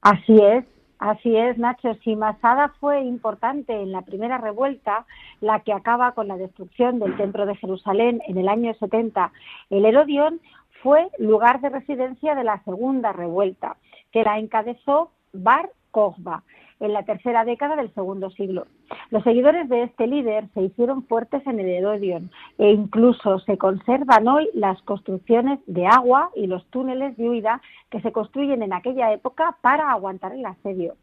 Así 0.00 0.40
es, 0.40 0.64
así 0.98 1.36
es, 1.36 1.58
Nacho. 1.58 1.94
Si 2.02 2.16
Masada 2.16 2.72
fue 2.80 3.02
importante 3.02 3.72
en 3.72 3.92
la 3.92 4.02
primera 4.02 4.38
revuelta, 4.38 5.06
la 5.40 5.60
que 5.60 5.72
acaba 5.72 6.12
con 6.12 6.28
la 6.28 6.36
destrucción 6.36 6.98
del 6.98 7.16
Templo 7.16 7.46
de 7.46 7.56
Jerusalén 7.56 8.20
en 8.26 8.38
el 8.38 8.48
año 8.48 8.74
70, 8.74 9.32
el 9.70 9.84
Herodión 9.84 10.40
fue 10.82 11.08
lugar 11.18 11.60
de 11.60 11.70
residencia 11.70 12.34
de 12.34 12.44
la 12.44 12.62
segunda 12.64 13.12
revuelta, 13.12 13.76
que 14.10 14.24
la 14.24 14.38
encabezó 14.38 15.12
Bar 15.32 15.70
Kokhba, 15.90 16.42
en 16.82 16.92
la 16.92 17.04
tercera 17.04 17.44
década 17.44 17.76
del 17.76 17.92
segundo 17.94 18.30
siglo. 18.30 18.66
Los 19.10 19.22
seguidores 19.22 19.68
de 19.68 19.84
este 19.84 20.06
líder 20.06 20.48
se 20.52 20.62
hicieron 20.62 21.06
fuertes 21.06 21.46
en 21.46 21.60
el 21.60 21.68
Herodion 21.68 22.30
e 22.58 22.70
incluso 22.70 23.38
se 23.40 23.56
conservan 23.56 24.26
hoy 24.26 24.48
las 24.52 24.82
construcciones 24.82 25.60
de 25.66 25.86
agua 25.86 26.30
y 26.34 26.48
los 26.48 26.66
túneles 26.70 27.16
de 27.16 27.28
huida 27.28 27.62
que 27.90 28.00
se 28.00 28.10
construyen 28.10 28.62
en 28.62 28.72
aquella 28.72 29.12
época 29.12 29.56
para 29.60 29.92
aguantar 29.92 30.32
el 30.32 30.44
asedio. 30.44 30.96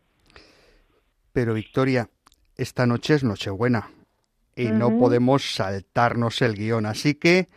Pero 1.32 1.54
Victoria, 1.54 2.10
esta 2.58 2.86
noche 2.86 3.14
es 3.14 3.24
Nochebuena 3.24 3.88
y 4.56 4.68
no 4.68 4.98
podemos 4.98 5.54
saltarnos 5.56 6.42
el 6.42 6.56
guion, 6.56 6.86
así 6.86 7.16
que 7.16 7.48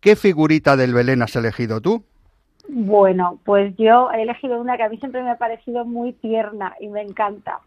¿qué 0.00 0.14
figurita 0.14 0.76
del 0.76 0.94
Belén 0.94 1.22
has 1.22 1.34
elegido 1.34 1.80
tú? 1.80 2.04
Bueno, 2.68 3.38
pues 3.44 3.76
yo 3.76 4.10
he 4.10 4.22
elegido 4.22 4.60
una 4.60 4.76
que 4.76 4.84
a 4.84 4.88
mí 4.88 4.96
siempre 4.98 5.22
me 5.22 5.30
ha 5.30 5.38
parecido 5.38 5.84
muy 5.84 6.12
tierna 6.12 6.74
y 6.80 6.88
me 6.88 7.02
encanta. 7.02 7.60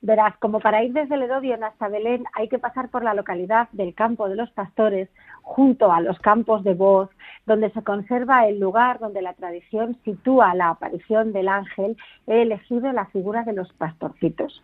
Verás, 0.00 0.36
como 0.38 0.60
para 0.60 0.84
ir 0.84 0.92
desde 0.92 1.16
Ledodion 1.16 1.64
hasta 1.64 1.88
Belén 1.88 2.24
hay 2.34 2.48
que 2.48 2.60
pasar 2.60 2.88
por 2.88 3.02
la 3.02 3.14
localidad 3.14 3.68
del 3.72 3.94
Campo 3.94 4.28
de 4.28 4.36
los 4.36 4.48
Pastores, 4.52 5.08
junto 5.42 5.90
a 5.90 6.00
los 6.00 6.18
campos 6.20 6.62
de 6.62 6.74
voz, 6.74 7.10
donde 7.46 7.70
se 7.70 7.82
conserva 7.82 8.46
el 8.46 8.60
lugar 8.60 9.00
donde 9.00 9.22
la 9.22 9.32
tradición 9.32 9.96
sitúa 10.04 10.54
la 10.54 10.70
aparición 10.70 11.32
del 11.32 11.48
ángel, 11.48 11.96
he 12.28 12.42
elegido 12.42 12.92
la 12.92 13.06
figura 13.06 13.42
de 13.42 13.54
los 13.54 13.72
pastorcitos. 13.72 14.62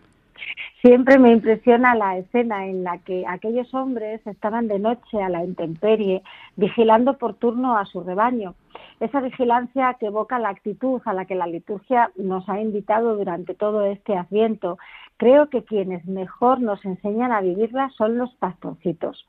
Siempre 0.81 1.19
me 1.19 1.33
impresiona 1.33 1.95
la 1.95 2.19
escena 2.19 2.67
en 2.67 2.85
la 2.85 2.99
que 2.99 3.25
aquellos 3.27 3.73
hombres 3.73 4.21
estaban 4.27 4.69
de 4.69 4.79
noche 4.79 5.23
a 5.23 5.29
la 5.29 5.45
intemperie, 5.45 6.23
vigilando 6.57 7.17
por 7.17 7.35
turno 7.35 7.79
a 7.79 7.87
su 7.87 8.03
rebaño. 8.03 8.55
Esa 9.01 9.21
vigilancia 9.21 9.97
que 9.99 10.07
evoca 10.07 10.39
la 10.39 10.51
actitud 10.51 11.01
a 11.05 11.13
la 11.13 11.25
que 11.25 11.35
la 11.35 11.47
liturgia 11.47 12.11
nos 12.17 12.49
ha 12.49 12.61
invitado 12.61 13.17
durante 13.17 13.55
todo 13.55 13.85
este 13.85 14.17
adviento. 14.17 14.79
Creo 15.17 15.49
que 15.49 15.65
quienes 15.65 16.05
mejor 16.07 16.61
nos 16.61 16.85
enseñan 16.85 17.33
a 17.33 17.41
vivirla 17.41 17.91
son 17.97 18.19
los 18.19 18.35
pastorcitos. 18.35 19.27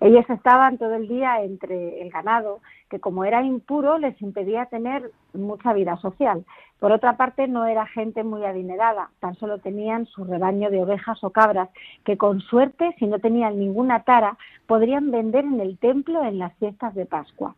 Ellos 0.00 0.24
estaban 0.30 0.78
todo 0.78 0.94
el 0.94 1.08
día 1.08 1.42
entre 1.42 2.00
el 2.00 2.10
ganado, 2.10 2.60
que 2.88 3.00
como 3.00 3.24
era 3.24 3.42
impuro 3.42 3.98
les 3.98 4.20
impedía 4.22 4.66
tener 4.66 5.10
mucha 5.34 5.72
vida 5.72 5.96
social. 5.98 6.44
Por 6.78 6.92
otra 6.92 7.18
parte, 7.18 7.46
no 7.46 7.66
era 7.66 7.86
gente 7.86 8.24
muy 8.24 8.44
adinerada, 8.44 9.10
tan 9.20 9.34
solo 9.34 9.58
tenían 9.58 10.06
su 10.06 10.24
rebaño 10.24 10.70
de 10.70 10.82
ovejas 10.82 11.22
o 11.22 11.30
cabras, 11.30 11.68
que 12.04 12.16
con 12.16 12.40
suerte, 12.40 12.94
si 12.98 13.06
no 13.06 13.18
tenían 13.18 13.58
ninguna 13.58 14.04
tara, 14.04 14.38
podrían 14.66 15.10
vender 15.10 15.44
en 15.44 15.60
el 15.60 15.78
templo 15.78 16.24
en 16.24 16.38
las 16.38 16.54
fiestas 16.54 16.94
de 16.94 17.04
Pascua. 17.04 17.54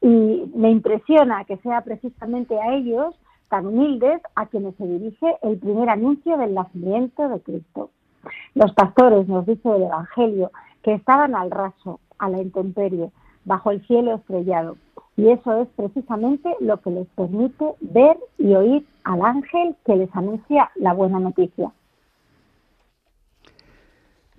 Y 0.00 0.50
me 0.54 0.70
impresiona 0.70 1.44
que 1.44 1.56
sea 1.58 1.82
precisamente 1.82 2.58
a 2.58 2.72
ellos, 2.74 3.16
tan 3.48 3.66
humildes, 3.66 4.22
a 4.36 4.46
quienes 4.46 4.76
se 4.76 4.86
dirige 4.86 5.36
el 5.42 5.58
primer 5.58 5.90
anuncio 5.90 6.36
del 6.38 6.54
nacimiento 6.54 7.28
de 7.28 7.40
Cristo. 7.40 7.90
Los 8.54 8.72
pastores, 8.74 9.26
nos 9.28 9.44
dice 9.46 9.68
el 9.68 9.82
Evangelio, 9.82 10.50
que 10.82 10.94
estaban 10.94 11.34
al 11.34 11.50
raso, 11.50 12.00
a 12.18 12.28
la 12.28 12.40
intemperie, 12.40 13.10
bajo 13.44 13.70
el 13.70 13.86
cielo 13.86 14.16
estrellado. 14.16 14.76
Y 15.16 15.28
eso 15.28 15.62
es 15.62 15.68
precisamente 15.76 16.48
lo 16.60 16.80
que 16.80 16.90
les 16.90 17.06
permite 17.08 17.74
ver 17.80 18.16
y 18.38 18.54
oír 18.54 18.86
al 19.04 19.22
ángel 19.22 19.76
que 19.84 19.96
les 19.96 20.14
anuncia 20.14 20.70
la 20.76 20.92
buena 20.92 21.18
noticia. 21.18 21.72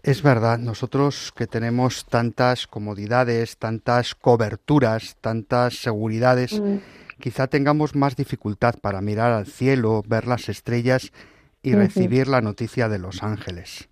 Es 0.03 0.23
verdad, 0.23 0.57
nosotros 0.57 1.31
que 1.35 1.45
tenemos 1.45 2.05
tantas 2.05 2.65
comodidades, 2.65 3.57
tantas 3.57 4.15
coberturas, 4.15 5.15
tantas 5.21 5.75
seguridades, 5.75 6.59
mm. 6.59 6.77
quizá 7.19 7.45
tengamos 7.45 7.95
más 7.95 8.15
dificultad 8.15 8.75
para 8.81 9.01
mirar 9.01 9.31
al 9.31 9.45
cielo, 9.45 10.01
ver 10.07 10.25
las 10.25 10.49
estrellas 10.49 11.11
y 11.61 11.75
recibir 11.75 12.27
la 12.27 12.41
noticia 12.41 12.89
de 12.89 12.97
los 12.97 13.21
ángeles. 13.21 13.90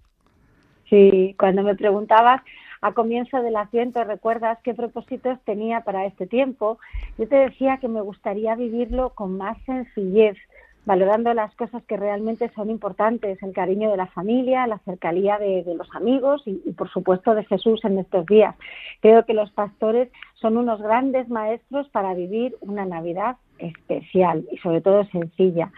Sí, 0.89 1.35
cuando 1.37 1.63
me 1.63 1.75
preguntabas 1.75 2.41
a 2.81 2.93
comienzo 2.93 3.41
del 3.41 3.55
asiento, 3.57 4.03
recuerdas 4.03 4.57
qué 4.63 4.73
propósitos 4.73 5.39
tenía 5.43 5.81
para 5.81 6.05
este 6.05 6.27
tiempo, 6.27 6.79
yo 7.17 7.27
te 7.27 7.35
decía 7.35 7.77
que 7.77 7.87
me 7.87 8.01
gustaría 8.01 8.55
vivirlo 8.55 9.11
con 9.11 9.37
más 9.37 9.57
sencillez, 9.65 10.37
valorando 10.85 11.33
las 11.33 11.53
cosas 11.55 11.83
que 11.83 11.97
realmente 11.97 12.49
son 12.55 12.69
importantes, 12.69 13.41
el 13.43 13.53
cariño 13.53 13.91
de 13.91 13.97
la 13.97 14.07
familia, 14.07 14.65
la 14.65 14.79
cercanía 14.79 15.37
de, 15.37 15.63
los 15.75 15.93
amigos 15.93 16.41
y, 16.45 16.71
por 16.71 16.89
supuesto, 16.89 17.35
de 17.35 17.45
Jesús 17.45 17.83
en 17.83 17.99
estos 17.99 18.25
días. 18.25 18.55
Creo 19.01 19.25
que 19.25 19.33
los 19.33 19.51
pastores 19.51 20.09
son 20.35 20.57
unos 20.57 20.81
grandes 20.81 21.29
maestros 21.29 21.87
para 21.89 22.13
vivir 22.13 22.55
una 22.61 22.85
Navidad 22.85 23.37
especial 23.59 24.45
y 24.51 24.57
sobre 24.57 24.81
todo 24.81 25.03
sencilla. 25.05 25.71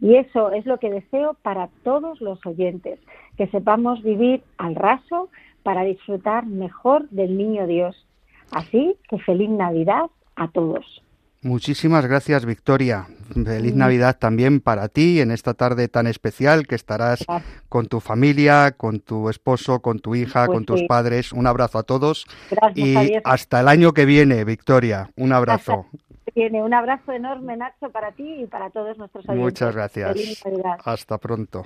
Y 0.00 0.16
eso 0.16 0.50
es 0.50 0.66
lo 0.66 0.78
que 0.78 0.90
deseo 0.90 1.34
para 1.42 1.68
todos 1.82 2.20
los 2.20 2.44
oyentes, 2.44 3.00
que 3.36 3.46
sepamos 3.48 4.02
vivir 4.02 4.42
al 4.58 4.74
raso 4.74 5.30
para 5.62 5.82
disfrutar 5.84 6.46
mejor 6.46 7.08
del 7.10 7.36
niño 7.36 7.66
Dios. 7.66 8.06
Así 8.52 8.96
que 9.08 9.18
feliz 9.18 9.50
Navidad 9.50 10.10
a 10.36 10.48
todos. 10.48 11.02
Muchísimas 11.46 12.04
gracias, 12.04 12.44
Victoria. 12.44 13.06
Feliz 13.32 13.74
Navidad 13.76 14.18
también 14.18 14.60
para 14.60 14.88
ti 14.88 15.20
en 15.20 15.30
esta 15.30 15.54
tarde 15.54 15.86
tan 15.86 16.08
especial 16.08 16.66
que 16.66 16.74
estarás 16.74 17.24
con 17.68 17.86
tu 17.86 18.00
familia, 18.00 18.72
con 18.72 18.98
tu 18.98 19.30
esposo, 19.30 19.80
con 19.80 20.00
tu 20.00 20.16
hija, 20.16 20.46
Pues 20.46 20.56
con 20.56 20.64
tus 20.64 20.82
padres. 20.88 21.32
Un 21.32 21.46
abrazo 21.46 21.78
a 21.78 21.84
todos 21.84 22.26
Gracias, 22.50 22.86
y 22.86 22.94
Javier. 22.94 23.22
hasta 23.24 23.60
el 23.60 23.68
año 23.68 23.92
que 23.92 24.06
viene, 24.06 24.42
Victoria. 24.44 25.10
Un 25.16 25.32
abrazo. 25.32 25.86
Tiene 26.34 26.64
un 26.64 26.74
abrazo 26.74 27.12
enorme, 27.12 27.56
Nacho, 27.56 27.90
para 27.92 28.10
ti 28.10 28.42
y 28.42 28.46
para 28.46 28.70
todos 28.70 28.98
nuestros 28.98 29.24
oyentes. 29.28 29.44
Muchas 29.44 29.72
gracias. 29.72 30.42
Hasta 30.84 31.18
pronto. 31.18 31.64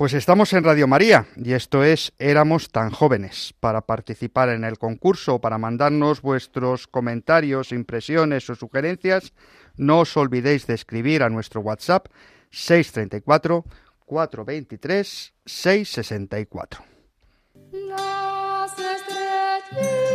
Pues 0.00 0.14
estamos 0.14 0.50
en 0.54 0.64
Radio 0.64 0.88
María 0.88 1.26
y 1.36 1.52
esto 1.52 1.84
es 1.84 2.14
Éramos 2.18 2.70
tan 2.70 2.88
jóvenes. 2.88 3.52
Para 3.60 3.82
participar 3.82 4.48
en 4.48 4.64
el 4.64 4.78
concurso, 4.78 5.42
para 5.42 5.58
mandarnos 5.58 6.22
vuestros 6.22 6.86
comentarios, 6.86 7.70
impresiones 7.70 8.48
o 8.48 8.54
sugerencias, 8.54 9.34
no 9.76 9.98
os 10.00 10.16
olvidéis 10.16 10.66
de 10.66 10.72
escribir 10.72 11.22
a 11.22 11.28
nuestro 11.28 11.60
WhatsApp 11.60 12.06
634 12.50 13.62
423 14.06 15.34
664. 15.44 16.82
Las 17.70 18.72
estrellitas 18.78 20.09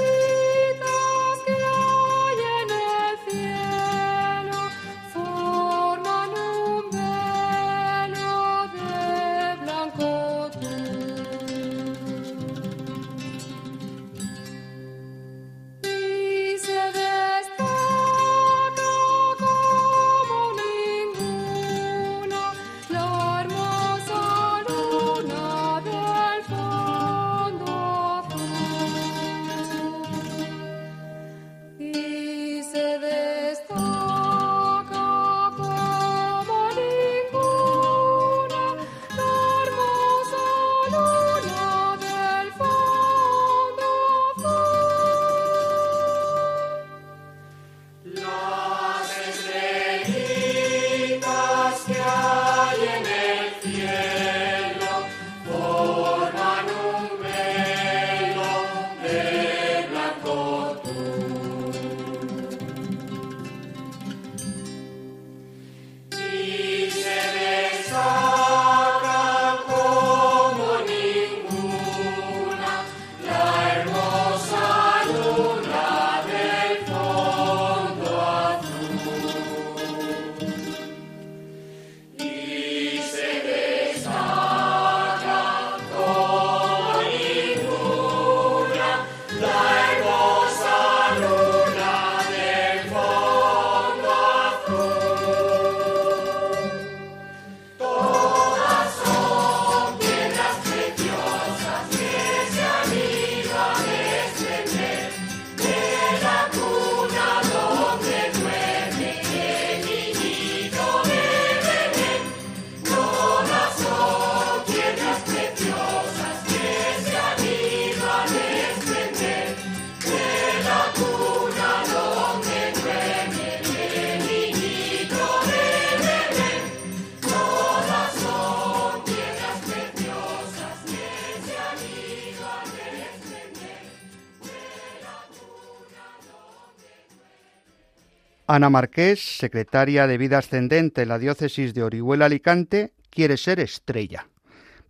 Ana 138.56 138.70
Marqués, 138.70 139.38
secretaria 139.38 140.08
de 140.08 140.18
Vida 140.18 140.38
Ascendente 140.38 141.02
en 141.02 141.10
la 141.10 141.20
diócesis 141.20 141.74
de 141.74 141.84
Orihuela 141.84 142.28
Alicante, 142.28 142.94
quiere 143.10 143.36
ser 143.36 143.60
estrella. 143.60 144.30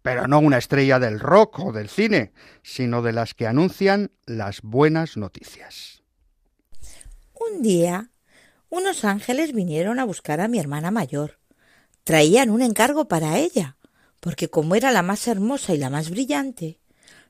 Pero 0.04 0.28
no 0.28 0.38
una 0.38 0.60
estrella 0.60 1.00
del 1.00 1.20
rock 1.20 1.62
o 1.62 1.72
del 1.72 1.90
cine, 1.90 2.32
sino 2.62 3.02
de 3.02 3.12
las 3.12 3.34
que 3.34 3.48
anuncian 3.48 4.12
las 4.28 4.62
buenas 4.62 5.18
noticias. 5.18 6.04
Un 7.34 7.64
día, 7.64 8.12
unos 8.70 9.04
ángeles 9.04 9.52
vinieron 9.52 9.98
a 9.98 10.06
buscar 10.06 10.42
a 10.42 10.48
mi 10.48 10.60
hermana 10.60 10.92
mayor. 10.92 11.40
Traían 12.04 12.52
un 12.52 12.62
encargo 12.62 13.08
para 13.08 13.40
ella, 13.40 13.78
porque 14.20 14.48
como 14.48 14.76
era 14.76 14.92
la 14.92 15.02
más 15.02 15.28
hermosa 15.28 15.74
y 15.74 15.80
la 15.80 15.90
más 15.90 16.12
brillante, 16.12 16.80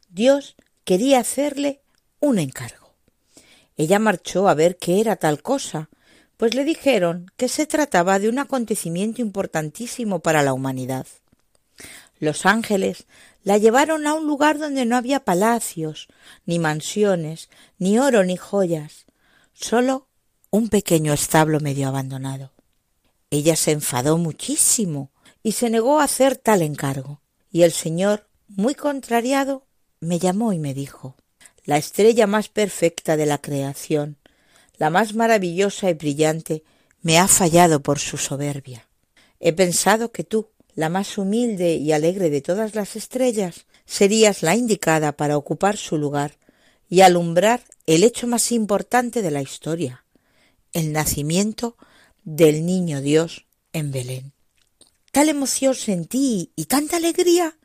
Dios 0.10 0.58
quería 0.84 1.20
hacerle 1.20 1.82
un 2.20 2.40
encargo. 2.40 2.94
Ella 3.78 4.00
marchó 4.00 4.50
a 4.50 4.54
ver 4.54 4.76
qué 4.76 5.00
era 5.00 5.16
tal 5.16 5.42
cosa, 5.42 5.90
pues 6.38 6.54
le 6.54 6.64
dijeron 6.64 7.32
que 7.38 7.48
se 7.48 7.66
trataba 7.66 8.20
de 8.20 8.30
un 8.30 8.40
acontecimiento 8.40 9.22
importantísimo 9.22 10.20
para 10.20 10.44
la 10.44 10.54
humanidad. 10.54 11.08
Los 12.20 12.46
ángeles 12.46 13.06
la 13.44 13.58
llevaron 13.58 14.08
a 14.08 14.14
un 14.14 14.26
lugar 14.26 14.58
donde 14.58 14.86
no 14.86 14.96
había 14.96 15.20
palacios, 15.20 16.08
ni 16.46 16.60
mansiones, 16.60 17.50
ni 17.78 18.00
oro, 18.00 18.24
ni 18.24 18.38
joyas, 18.38 19.06
solo 19.54 20.08
un 20.50 20.70
pequeño 20.70 21.14
establo 21.14 21.60
medio 21.60 21.88
abandonado. 21.88 22.52
Ella 23.30 23.56
se 23.56 23.72
enfadó 23.72 24.18
muchísimo 24.18 25.12
y 25.44 25.54
se 25.54 25.70
negó 25.70 26.00
a 26.00 26.06
hacer 26.06 26.38
tal 26.38 26.62
encargo, 26.62 27.22
y 27.52 27.64
el 27.64 27.72
señor, 27.72 28.28
muy 28.48 28.76
contrariado, 28.76 29.66
me 30.00 30.20
llamó 30.20 30.54
y 30.54 30.60
me 30.60 30.74
dijo 30.74 31.16
la 31.66 31.78
estrella 31.78 32.28
más 32.28 32.48
perfecta 32.48 33.18
de 33.18 33.26
la 33.26 33.40
creación, 33.40 34.18
la 34.78 34.90
más 34.90 35.16
maravillosa 35.16 35.90
y 35.90 35.94
brillante, 35.94 36.64
me 37.02 37.20
ha 37.20 37.28
fallado 37.28 37.82
por 37.82 38.00
su 38.00 38.18
soberbia. 38.18 38.88
He 39.40 39.54
pensado 39.54 40.12
que 40.12 40.24
tú, 40.24 40.50
la 40.74 40.90
más 40.90 41.18
humilde 41.18 41.76
y 41.76 41.92
alegre 41.92 42.30
de 42.30 42.42
todas 42.42 42.76
las 42.76 42.96
estrellas, 42.96 43.66
serías 43.86 44.42
la 44.44 44.56
indicada 44.56 45.12
para 45.12 45.38
ocupar 45.38 45.78
su 45.78 45.98
lugar 45.98 46.38
y 46.90 47.02
alumbrar 47.02 47.62
el 47.86 48.04
hecho 48.04 48.28
más 48.28 48.52
importante 48.52 49.22
de 49.22 49.32
la 49.32 49.42
historia, 49.42 50.04
el 50.74 50.92
nacimiento 50.92 51.78
del 52.24 52.66
niño 52.66 53.02
Dios 53.02 53.46
en 53.72 53.92
Belén. 53.92 54.34
Tal 55.12 55.30
emoción 55.30 55.76
sentí 55.76 56.52
y 56.56 56.66
tanta 56.66 56.98
alegría 56.98 57.56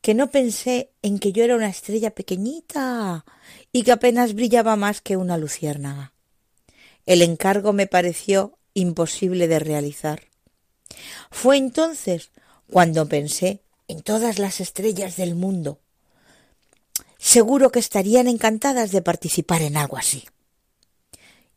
que 0.00 0.14
no 0.14 0.30
pensé 0.30 0.90
en 1.02 1.18
que 1.18 1.32
yo 1.32 1.44
era 1.44 1.56
una 1.56 1.68
estrella 1.68 2.10
pequeñita 2.10 3.24
y 3.72 3.82
que 3.82 3.92
apenas 3.92 4.34
brillaba 4.34 4.76
más 4.76 5.00
que 5.00 5.16
una 5.16 5.36
luciérnaga. 5.36 6.09
El 7.06 7.22
encargo 7.22 7.72
me 7.72 7.86
pareció 7.86 8.58
imposible 8.74 9.48
de 9.48 9.58
realizar. 9.58 10.22
Fue 11.30 11.56
entonces 11.56 12.30
cuando 12.70 13.08
pensé 13.08 13.62
en 13.88 14.02
todas 14.02 14.38
las 14.38 14.60
estrellas 14.60 15.16
del 15.16 15.34
mundo. 15.34 15.80
Seguro 17.18 17.70
que 17.70 17.80
estarían 17.80 18.28
encantadas 18.28 18.92
de 18.92 19.02
participar 19.02 19.62
en 19.62 19.76
algo 19.76 19.96
así. 19.96 20.24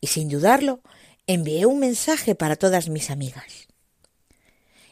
Y 0.02 0.08
sin 0.08 0.28
dudarlo, 0.28 0.82
envié 1.28 1.66
un 1.66 1.80
mensaje 1.80 2.36
para 2.36 2.56
todas 2.56 2.90
mis 2.90 3.10
amigas. 3.10 3.68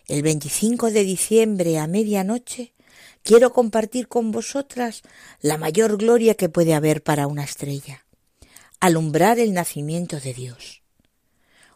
El 0.08 0.22
25 0.22 0.92
de 0.92 1.04
diciembre 1.04 1.80
a 1.80 1.88
medianoche 1.88 2.74
quiero 3.24 3.54
compartir 3.54 4.08
con 4.08 4.32
vosotras 4.32 5.02
la 5.42 5.58
mayor 5.58 5.98
gloria 5.98 6.36
que 6.36 6.50
puede 6.50 6.74
haber 6.74 7.04
para 7.04 7.28
una 7.28 7.44
estrella, 7.44 8.06
alumbrar 8.82 9.40
el 9.40 9.54
nacimiento 9.54 10.20
de 10.20 10.34
Dios. 10.34 10.82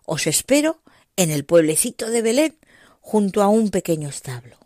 Os 0.06 0.28
espero 0.28 0.82
en 1.16 1.32
el 1.32 1.46
pueblecito 1.46 2.10
de 2.10 2.22
Belén, 2.22 2.58
junto 3.00 3.44
a 3.44 3.48
un 3.48 3.70
pequeño 3.70 4.10
establo. 4.10 4.58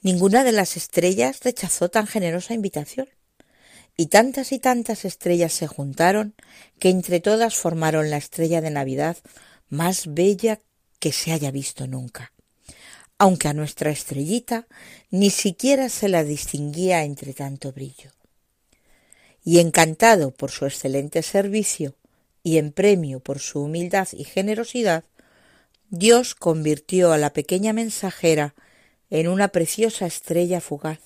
Ninguna 0.00 0.44
de 0.44 0.52
las 0.52 0.76
estrellas 0.76 1.40
rechazó 1.42 1.88
tan 1.88 2.06
generosa 2.06 2.54
invitación, 2.54 3.08
y 3.96 4.06
tantas 4.06 4.52
y 4.52 4.60
tantas 4.60 5.04
estrellas 5.04 5.52
se 5.52 5.66
juntaron 5.66 6.34
que 6.78 6.88
entre 6.88 7.20
todas 7.20 7.56
formaron 7.56 8.08
la 8.08 8.16
estrella 8.16 8.60
de 8.60 8.70
Navidad 8.70 9.18
más 9.68 10.14
bella 10.14 10.60
que 11.00 11.12
se 11.12 11.32
haya 11.32 11.50
visto 11.50 11.88
nunca, 11.88 12.32
aunque 13.18 13.48
a 13.48 13.54
nuestra 13.54 13.90
estrellita 13.90 14.68
ni 15.10 15.30
siquiera 15.30 15.88
se 15.88 16.08
la 16.08 16.22
distinguía 16.22 17.02
entre 17.02 17.34
tanto 17.34 17.72
brillo. 17.72 18.12
Y 19.44 19.58
encantado 19.58 20.30
por 20.30 20.50
su 20.50 20.66
excelente 20.66 21.22
servicio 21.22 21.94
y 22.42 22.58
en 22.58 22.72
premio 22.72 23.20
por 23.20 23.38
su 23.38 23.62
humildad 23.62 24.08
y 24.12 24.24
generosidad, 24.24 25.04
Dios 25.90 26.34
convirtió 26.34 27.12
a 27.12 27.18
la 27.18 27.32
pequeña 27.32 27.72
mensajera 27.72 28.54
en 29.10 29.28
una 29.28 29.48
preciosa 29.48 30.06
estrella 30.06 30.60
fugaz 30.60 31.00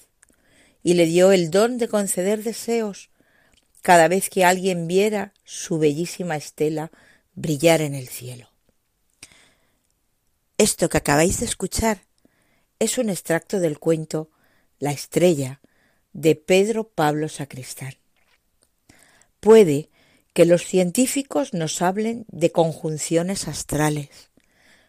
y 0.82 0.94
le 0.94 1.06
dio 1.06 1.32
el 1.32 1.50
don 1.50 1.78
de 1.78 1.88
conceder 1.88 2.44
deseos 2.44 3.10
cada 3.82 4.08
vez 4.08 4.30
que 4.30 4.44
alguien 4.44 4.86
viera 4.86 5.32
su 5.44 5.78
bellísima 5.78 6.36
estela 6.36 6.92
brillar 7.34 7.80
en 7.80 7.94
el 7.94 8.08
cielo. 8.08 8.50
Esto 10.58 10.88
que 10.88 10.98
acabáis 10.98 11.40
de 11.40 11.46
escuchar 11.46 12.02
es 12.78 12.98
un 12.98 13.10
extracto 13.10 13.58
del 13.60 13.78
cuento 13.78 14.30
La 14.78 14.92
estrella 14.92 15.60
de 16.12 16.34
Pedro 16.34 16.88
Pablo 16.88 17.28
Sacristán. 17.28 17.94
Puede 19.46 19.90
que 20.32 20.44
los 20.44 20.64
científicos 20.64 21.54
nos 21.54 21.80
hablen 21.80 22.24
de 22.26 22.50
conjunciones 22.50 23.46
astrales, 23.46 24.08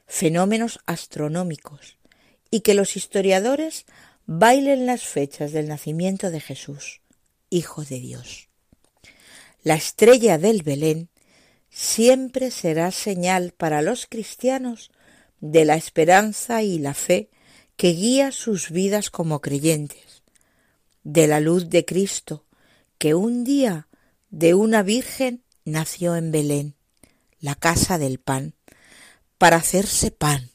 fenómenos 0.07 0.79
astronómicos, 0.87 1.99
y 2.49 2.61
que 2.61 2.73
los 2.73 2.97
historiadores 2.97 3.85
bailen 4.25 4.87
las 4.87 5.03
fechas 5.03 5.51
del 5.51 5.67
nacimiento 5.67 6.31
de 6.31 6.39
Jesús, 6.39 7.01
Hijo 7.51 7.83
de 7.83 7.99
Dios. 7.99 8.49
La 9.61 9.75
estrella 9.75 10.39
del 10.39 10.63
Belén 10.63 11.09
siempre 11.69 12.49
será 12.49 12.89
señal 12.89 13.53
para 13.55 13.83
los 13.83 14.07
cristianos 14.07 14.89
de 15.39 15.65
la 15.65 15.75
esperanza 15.75 16.63
y 16.63 16.79
la 16.79 16.95
fe 16.95 17.29
que 17.75 17.89
guía 17.89 18.31
sus 18.31 18.71
vidas 18.71 19.11
como 19.11 19.39
creyentes, 19.39 20.23
de 21.03 21.27
la 21.27 21.41
luz 21.41 21.69
de 21.69 21.85
Cristo, 21.85 22.43
que 22.97 23.13
un 23.13 23.43
día 23.43 23.86
de 24.37 24.53
una 24.53 24.83
virgen 24.83 25.41
nació 25.65 26.15
en 26.15 26.31
Belén, 26.31 26.75
la 27.39 27.55
casa 27.55 27.97
del 27.97 28.19
pan, 28.19 28.53
para 29.39 29.57
hacerse 29.57 30.11
pan 30.11 30.51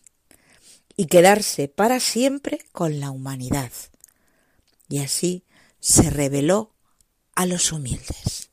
y 0.97 1.07
quedarse 1.07 1.67
para 1.67 1.99
siempre 1.99 2.61
con 2.71 3.01
la 3.01 3.11
humanidad. 3.11 3.73
Y 4.89 5.01
así 5.01 5.45
se 5.81 6.11
reveló 6.11 6.77
a 7.35 7.45
los 7.45 7.73
humildes. 7.73 8.51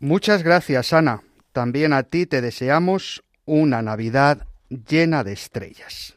Muchas 0.00 0.42
gracias, 0.42 0.92
Ana. 0.92 1.22
También 1.52 1.94
a 1.94 2.02
ti 2.02 2.26
te 2.26 2.42
deseamos 2.42 3.24
una 3.46 3.80
Navidad 3.80 4.46
llena 4.68 5.24
de 5.24 5.32
estrellas. 5.32 6.14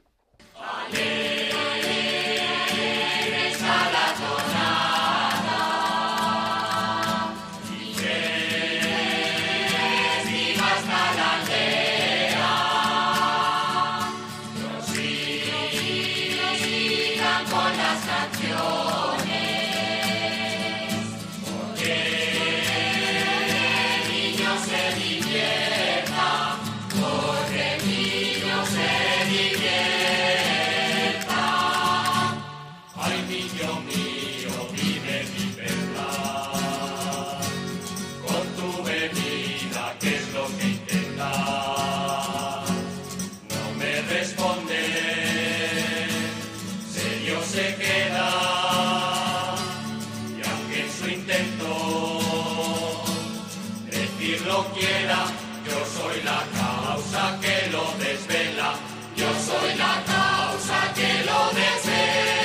Yo 55.66 55.86
soy 55.86 56.22
la 56.24 56.42
causa 56.60 57.40
que 57.42 57.72
lo 57.72 57.86
desvela. 58.04 58.74
Yo 59.16 59.28
soy 59.48 59.76
la 59.78 60.04
causa 60.06 60.94
que 60.96 61.24
lo 61.26 61.40
desvela. 61.60 62.43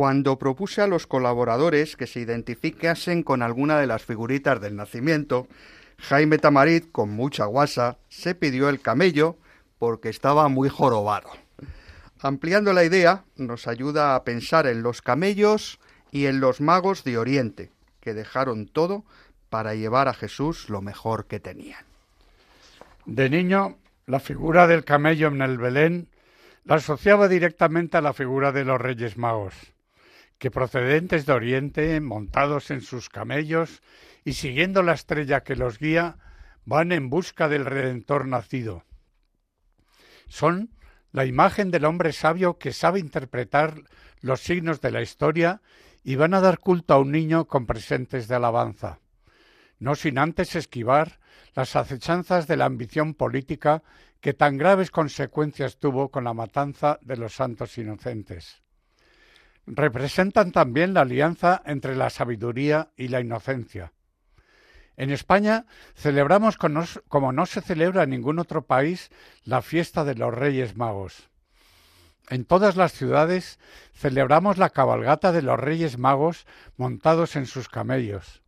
Cuando 0.00 0.38
propuse 0.38 0.80
a 0.80 0.86
los 0.86 1.06
colaboradores 1.06 1.94
que 1.94 2.06
se 2.06 2.20
identificasen 2.20 3.22
con 3.22 3.42
alguna 3.42 3.78
de 3.78 3.86
las 3.86 4.02
figuritas 4.02 4.58
del 4.58 4.74
nacimiento, 4.74 5.46
Jaime 5.98 6.38
Tamarit, 6.38 6.90
con 6.90 7.10
mucha 7.10 7.44
guasa, 7.44 7.98
se 8.08 8.34
pidió 8.34 8.70
el 8.70 8.80
camello 8.80 9.36
porque 9.78 10.08
estaba 10.08 10.48
muy 10.48 10.70
jorobado. 10.70 11.28
Ampliando 12.18 12.72
la 12.72 12.84
idea, 12.84 13.24
nos 13.36 13.66
ayuda 13.68 14.14
a 14.14 14.24
pensar 14.24 14.66
en 14.66 14.82
los 14.82 15.02
camellos 15.02 15.78
y 16.10 16.24
en 16.24 16.40
los 16.40 16.62
magos 16.62 17.04
de 17.04 17.18
Oriente, 17.18 17.70
que 18.00 18.14
dejaron 18.14 18.68
todo 18.68 19.04
para 19.50 19.74
llevar 19.74 20.08
a 20.08 20.14
Jesús 20.14 20.70
lo 20.70 20.80
mejor 20.80 21.26
que 21.26 21.40
tenían. 21.40 21.84
De 23.04 23.28
niño, 23.28 23.76
la 24.06 24.18
figura 24.18 24.66
del 24.66 24.82
camello 24.86 25.28
en 25.28 25.42
el 25.42 25.58
Belén 25.58 26.08
la 26.64 26.76
asociaba 26.76 27.28
directamente 27.28 27.98
a 27.98 28.00
la 28.00 28.14
figura 28.14 28.50
de 28.50 28.64
los 28.64 28.80
Reyes 28.80 29.18
Magos, 29.18 29.74
que 30.40 30.50
procedentes 30.50 31.26
de 31.26 31.34
Oriente, 31.34 32.00
montados 32.00 32.70
en 32.70 32.80
sus 32.80 33.10
camellos 33.10 33.82
y 34.24 34.32
siguiendo 34.32 34.82
la 34.82 34.94
estrella 34.94 35.42
que 35.42 35.54
los 35.54 35.78
guía, 35.78 36.16
van 36.64 36.92
en 36.92 37.10
busca 37.10 37.46
del 37.46 37.66
Redentor 37.66 38.26
nacido. 38.26 38.84
Son 40.28 40.70
la 41.12 41.26
imagen 41.26 41.70
del 41.70 41.84
hombre 41.84 42.12
sabio 42.12 42.56
que 42.56 42.72
sabe 42.72 43.00
interpretar 43.00 43.82
los 44.22 44.40
signos 44.40 44.80
de 44.80 44.90
la 44.90 45.02
historia 45.02 45.60
y 46.02 46.16
van 46.16 46.32
a 46.32 46.40
dar 46.40 46.58
culto 46.58 46.94
a 46.94 46.98
un 46.98 47.12
niño 47.12 47.46
con 47.46 47.66
presentes 47.66 48.26
de 48.26 48.36
alabanza, 48.36 48.98
no 49.78 49.94
sin 49.94 50.18
antes 50.18 50.56
esquivar 50.56 51.20
las 51.54 51.76
acechanzas 51.76 52.46
de 52.46 52.56
la 52.56 52.64
ambición 52.64 53.12
política 53.12 53.82
que 54.22 54.32
tan 54.32 54.56
graves 54.56 54.90
consecuencias 54.90 55.76
tuvo 55.76 56.10
con 56.10 56.24
la 56.24 56.32
matanza 56.32 56.98
de 57.02 57.18
los 57.18 57.34
santos 57.34 57.76
inocentes. 57.76 58.62
Representan 59.72 60.50
también 60.50 60.94
la 60.94 61.02
alianza 61.02 61.62
entre 61.64 61.94
la 61.94 62.10
sabiduría 62.10 62.90
y 62.96 63.06
la 63.06 63.20
inocencia. 63.20 63.92
En 64.96 65.10
España 65.10 65.64
celebramos 65.94 66.58
como 66.58 67.32
no 67.32 67.46
se 67.46 67.60
celebra 67.60 68.02
en 68.02 68.10
ningún 68.10 68.40
otro 68.40 68.66
país 68.66 69.10
la 69.44 69.62
fiesta 69.62 70.04
de 70.04 70.16
los 70.16 70.34
Reyes 70.34 70.76
Magos. 70.76 71.30
En 72.28 72.44
todas 72.44 72.74
las 72.76 72.92
ciudades 72.92 73.60
celebramos 73.94 74.58
la 74.58 74.70
cabalgata 74.70 75.30
de 75.30 75.42
los 75.42 75.58
Reyes 75.58 75.98
Magos 75.98 76.46
montados 76.76 77.36
en 77.36 77.46
sus 77.46 77.68
camellos. 77.68 78.42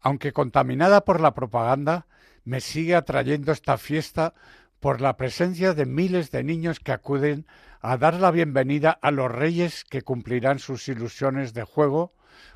Aunque 0.00 0.32
contaminada 0.32 1.04
por 1.04 1.20
la 1.20 1.34
propaganda, 1.34 2.06
me 2.44 2.60
sigue 2.60 2.94
atrayendo 2.94 3.50
esta 3.50 3.78
fiesta 3.78 4.32
por 4.78 5.00
la 5.00 5.16
presencia 5.16 5.74
de 5.74 5.86
miles 5.86 6.30
de 6.30 6.44
niños 6.44 6.78
que 6.78 6.92
acuden 6.92 7.46
a 7.88 7.98
dar 7.98 8.14
la 8.14 8.32
bienvenida 8.32 8.98
a 9.00 9.12
los 9.12 9.30
reyes 9.30 9.84
que 9.84 10.02
cumplirán 10.02 10.58
sus 10.58 10.88
ilusiones 10.88 11.54
de 11.54 11.62
juego 11.62 12.12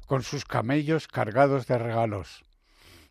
con 0.07 0.25
sus 0.25 0.45
camellos 0.45 1.07
cargados 1.07 1.69
de 1.69 1.79
regalos. 1.79 2.45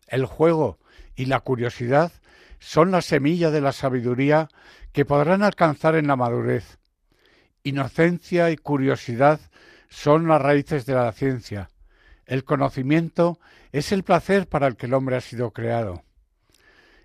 El 0.06 0.26
juego 0.26 0.78
y 1.16 1.24
la 1.24 1.40
curiosidad 1.40 2.12
son 2.58 2.90
la 2.90 3.00
semilla 3.00 3.50
de 3.50 3.62
la 3.62 3.72
sabiduría 3.72 4.48
que 4.92 5.06
podrán 5.06 5.42
alcanzar 5.42 5.94
en 5.94 6.08
la 6.08 6.16
madurez. 6.16 6.78
Inocencia 7.62 8.50
y 8.50 8.58
curiosidad 8.58 9.40
son 9.88 10.28
las 10.28 10.42
raíces 10.42 10.84
de 10.84 10.92
la 10.92 11.12
ciencia. 11.12 11.70
El 12.26 12.44
conocimiento 12.44 13.38
es 13.72 13.92
el 13.92 14.02
placer 14.02 14.46
para 14.46 14.66
el 14.66 14.76
que 14.76 14.84
el 14.84 14.92
hombre 14.92 15.16
ha 15.16 15.22
sido 15.22 15.52
creado. 15.52 16.02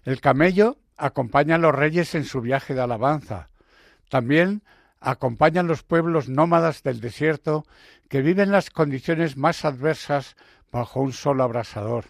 El 0.03 0.20
camello 0.20 0.78
acompaña 0.97 1.55
a 1.55 1.59
los 1.59 1.74
reyes 1.74 2.16
en 2.16 2.26
su 2.26 2.41
viaje 2.41 2.74
de 2.74 2.82
alabanza. 2.82 3.49
También 4.09 4.61
acompañan 4.99 5.67
los 5.67 5.83
pueblos 5.83 6.29
nómadas 6.29 6.83
del 6.83 7.01
desierto 7.01 7.65
que 8.09 8.21
viven 8.21 8.51
las 8.51 8.69
condiciones 8.69 9.37
más 9.37 9.65
adversas 9.65 10.35
bajo 10.71 10.99
un 11.01 11.13
sol 11.13 11.41
abrasador. 11.41 12.05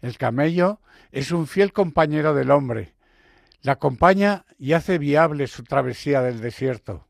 El 0.00 0.16
camello 0.16 0.80
es 1.12 1.32
un 1.32 1.46
fiel 1.46 1.72
compañero 1.72 2.34
del 2.34 2.50
hombre. 2.50 2.94
Le 3.62 3.72
acompaña 3.72 4.46
y 4.58 4.72
hace 4.72 4.98
viable 4.98 5.46
su 5.46 5.64
travesía 5.64 6.22
del 6.22 6.40
desierto. 6.40 7.06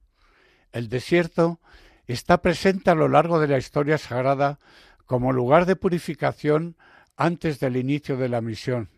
El 0.73 0.89
desierto 0.89 1.61
está 2.07 2.43
presente 2.43 2.91
a 2.91 2.95
lo 2.95 3.09
largo 3.09 3.39
de 3.39 3.49
la 3.49 3.59
historia 3.59 3.99
sagrada 3.99 4.59
como 5.07 5.33
lugar 5.33 5.67
de 5.67 5.77
purificación 5.77 6.77
antes 7.17 7.61
del 7.61 7.77
inicio 7.77 8.17
de 8.17 8.29
la 8.29 8.41
misión. 8.41 8.89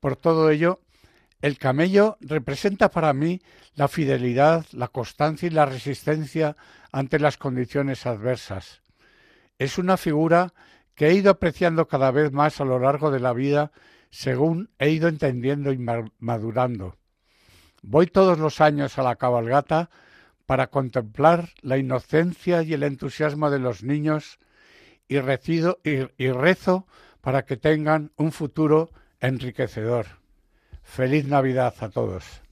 Por 0.00 0.16
todo 0.16 0.50
ello, 0.50 0.80
el 1.42 1.58
camello 1.58 2.16
representa 2.20 2.90
para 2.90 3.12
mí 3.12 3.42
la 3.74 3.88
fidelidad, 3.88 4.64
la 4.72 4.88
constancia 4.88 5.48
y 5.48 5.50
la 5.50 5.66
resistencia 5.66 6.56
ante 6.92 7.18
las 7.18 7.36
condiciones 7.36 8.06
adversas. 8.06 8.82
Es 9.58 9.76
una 9.76 9.96
figura 9.96 10.54
que 10.94 11.08
he 11.08 11.14
ido 11.14 11.30
apreciando 11.30 11.88
cada 11.88 12.10
vez 12.12 12.32
más 12.32 12.60
a 12.60 12.64
lo 12.64 12.78
largo 12.78 13.10
de 13.10 13.20
la 13.20 13.32
vida 13.32 13.72
según 14.10 14.70
he 14.78 14.90
ido 14.90 15.08
entendiendo 15.08 15.72
y 15.72 15.78
madurando. 16.18 16.96
Voy 17.82 18.06
todos 18.06 18.38
los 18.38 18.60
años 18.60 18.98
a 18.98 19.02
la 19.02 19.16
cabalgata 19.16 19.90
para 20.46 20.68
contemplar 20.68 21.48
la 21.60 21.78
inocencia 21.78 22.62
y 22.62 22.74
el 22.74 22.84
entusiasmo 22.84 23.50
de 23.50 23.58
los 23.58 23.82
niños 23.82 24.38
y, 25.08 25.18
rezo 25.18 26.86
para 27.20 27.44
que 27.44 27.56
tengan 27.56 28.12
un 28.16 28.32
futuro 28.32 28.90
enriquecedor. 29.18 30.21
Feliz 30.82 31.26
Navidad 31.26 31.74
a 31.80 31.88
todos. 31.88 32.42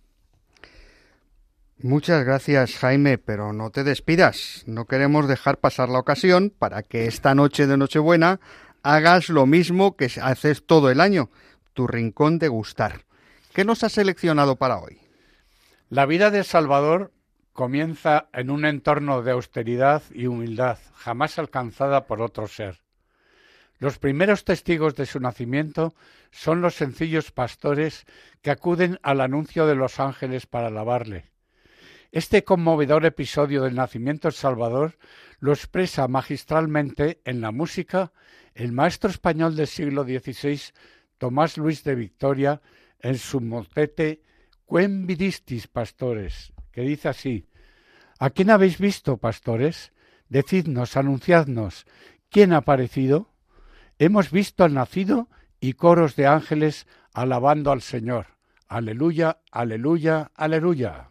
Muchas 1.82 2.24
gracias, 2.24 2.76
Jaime, 2.76 3.16
pero 3.16 3.54
no 3.54 3.70
te 3.70 3.84
despidas. 3.84 4.64
No 4.66 4.84
queremos 4.84 5.28
dejar 5.28 5.58
pasar 5.58 5.88
la 5.88 5.98
ocasión 5.98 6.52
para 6.56 6.82
que 6.82 7.06
esta 7.06 7.34
noche 7.34 7.66
de 7.66 7.78
Nochebuena 7.78 8.38
hagas 8.82 9.30
lo 9.30 9.46
mismo 9.46 9.96
que 9.96 10.10
haces 10.22 10.66
todo 10.66 10.90
el 10.90 11.00
año, 11.00 11.30
tu 11.72 11.86
rincón 11.86 12.38
de 12.38 12.48
gustar. 12.48 13.06
¿Qué 13.54 13.64
nos 13.64 13.82
has 13.82 13.92
seleccionado 13.92 14.56
para 14.56 14.78
hoy? 14.78 14.98
La 15.88 16.06
vida 16.06 16.30
de 16.30 16.44
Salvador 16.44 17.12
comienza 17.52 18.28
en 18.32 18.50
un 18.50 18.64
entorno 18.64 19.22
de 19.22 19.32
austeridad 19.32 20.02
y 20.12 20.26
humildad 20.26 20.78
jamás 20.94 21.38
alcanzada 21.38 22.06
por 22.06 22.20
otro 22.22 22.46
ser. 22.46 22.80
Los 23.80 23.98
primeros 23.98 24.44
testigos 24.44 24.94
de 24.94 25.06
su 25.06 25.20
nacimiento 25.20 25.94
son 26.30 26.60
los 26.60 26.74
sencillos 26.74 27.32
pastores 27.32 28.04
que 28.42 28.50
acuden 28.50 29.00
al 29.02 29.22
anuncio 29.22 29.66
de 29.66 29.74
los 29.74 29.98
ángeles 30.00 30.46
para 30.46 30.66
alabarle. 30.66 31.30
Este 32.12 32.44
conmovedor 32.44 33.06
episodio 33.06 33.62
del 33.62 33.74
nacimiento 33.74 34.28
del 34.28 34.34
Salvador 34.34 34.98
lo 35.38 35.52
expresa 35.52 36.06
magistralmente 36.08 37.22
en 37.24 37.40
la 37.40 37.52
música 37.52 38.12
el 38.54 38.72
maestro 38.72 39.08
español 39.08 39.56
del 39.56 39.66
siglo 39.66 40.04
XVI, 40.04 40.60
Tomás 41.16 41.56
Luis 41.56 41.82
de 41.82 41.94
Victoria, 41.94 42.60
en 42.98 43.16
su 43.16 43.40
motete 43.40 44.20
Quem 44.68 45.06
vidistis, 45.06 45.68
pastores, 45.68 46.52
que 46.70 46.82
dice 46.82 47.08
así, 47.08 47.46
¿A 48.18 48.28
quién 48.28 48.50
habéis 48.50 48.76
visto, 48.76 49.16
pastores? 49.16 49.92
Decidnos, 50.28 50.98
anunciadnos, 50.98 51.86
¿quién 52.28 52.52
ha 52.52 52.58
aparecido? 52.58 53.29
Hemos 54.00 54.30
visto 54.30 54.64
al 54.64 54.72
nacido 54.72 55.28
y 55.60 55.74
coros 55.74 56.16
de 56.16 56.26
ángeles 56.26 56.86
alabando 57.12 57.70
al 57.70 57.82
Señor. 57.82 58.28
Aleluya, 58.66 59.40
aleluya, 59.52 60.30
aleluya. 60.36 61.09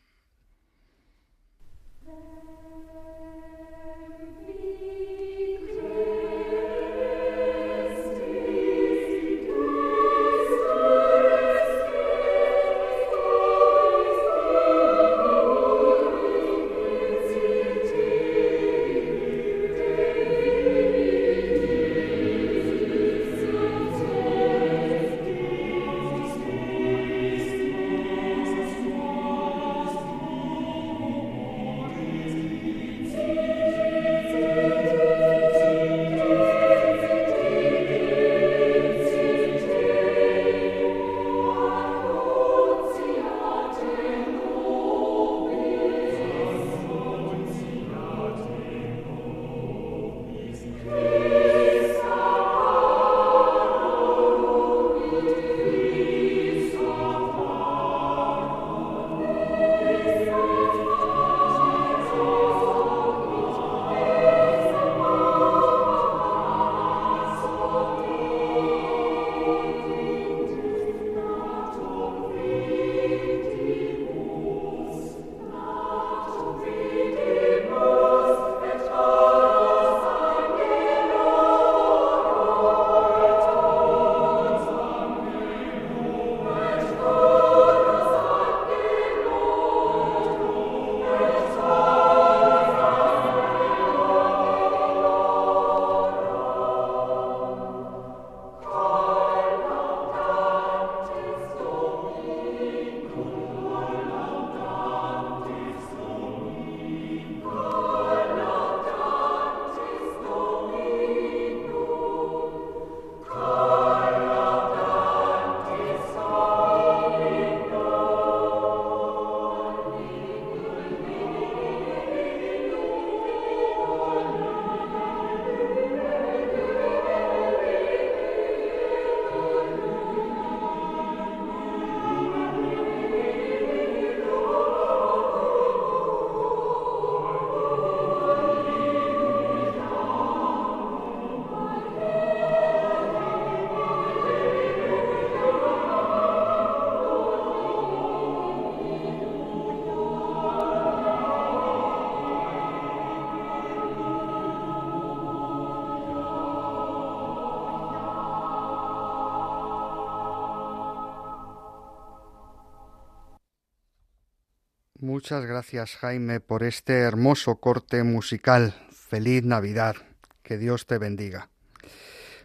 Muchas 165.20 165.46
gracias 165.46 165.98
Jaime 165.98 166.40
por 166.40 166.64
este 166.64 166.94
hermoso 166.94 167.58
corte 167.58 168.04
musical. 168.04 168.74
Feliz 168.90 169.44
Navidad. 169.44 169.98
Que 170.44 170.58
Dios 170.58 170.86
te 170.86 170.98
bendiga. 170.98 171.50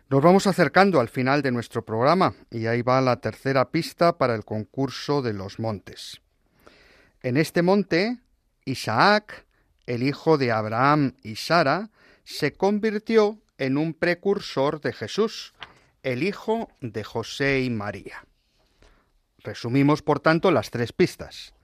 Nos 0.09 0.21
vamos 0.21 0.49
acercando 0.49 0.99
al 0.99 1.09
final 1.09 1.41
de 1.41 1.53
nuestro 1.53 1.85
programa 1.85 2.35
y 2.51 2.67
ahí 2.67 2.83
va 2.83 3.01
la 3.01 3.21
tercera 3.21 3.71
pista 3.71 4.19
para 4.19 4.35
el 4.35 4.45
concurso 4.45 5.23
de 5.23 5.35
los 5.35 5.61
montes. 5.61 6.21
En 7.23 7.37
este 7.37 7.63
monte, 7.63 8.19
Isaac, 8.65 9.47
el 9.87 10.03
hijo 10.03 10.37
de 10.37 10.51
Abraham 10.51 11.15
y 11.23 11.37
Sara, 11.37 11.91
se 12.25 12.55
convirtió 12.55 13.39
en 13.57 13.79
un 13.79 13.95
precursor 13.95 14.81
de 14.81 14.93
Jesús, 14.93 15.55
el 16.03 16.25
hijo 16.25 16.69
de 16.81 17.05
José 17.05 17.61
y 17.61 17.71
María. 17.71 18.27
Resumimos, 19.39 20.03
por 20.03 20.19
tanto, 20.19 20.51
las 20.51 20.73
tres 20.73 20.93
pistas. 20.93 21.55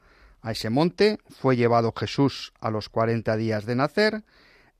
A 0.42 0.52
ese 0.52 0.70
monte 0.70 1.18
fue 1.28 1.56
llevado 1.56 1.92
Jesús 1.96 2.52
a 2.60 2.70
los 2.70 2.88
cuarenta 2.88 3.36
días 3.36 3.66
de 3.66 3.74
nacer, 3.74 4.24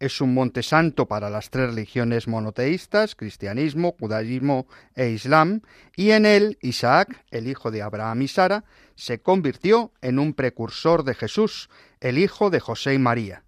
es 0.00 0.22
un 0.22 0.32
monte 0.32 0.62
santo 0.62 1.06
para 1.06 1.28
las 1.28 1.50
tres 1.50 1.68
religiones 1.68 2.26
monoteístas, 2.26 3.14
cristianismo, 3.14 3.94
judaísmo 4.00 4.66
e 4.94 5.10
islam, 5.10 5.60
y 5.94 6.12
en 6.12 6.24
él 6.24 6.56
Isaac, 6.62 7.22
el 7.30 7.46
hijo 7.46 7.70
de 7.70 7.82
Abraham 7.82 8.22
y 8.22 8.28
Sara, 8.28 8.64
se 8.94 9.20
convirtió 9.20 9.92
en 10.00 10.18
un 10.18 10.32
precursor 10.32 11.04
de 11.04 11.14
Jesús, 11.14 11.68
el 12.00 12.16
hijo 12.16 12.48
de 12.48 12.60
José 12.60 12.94
y 12.94 12.98
María. 12.98 13.44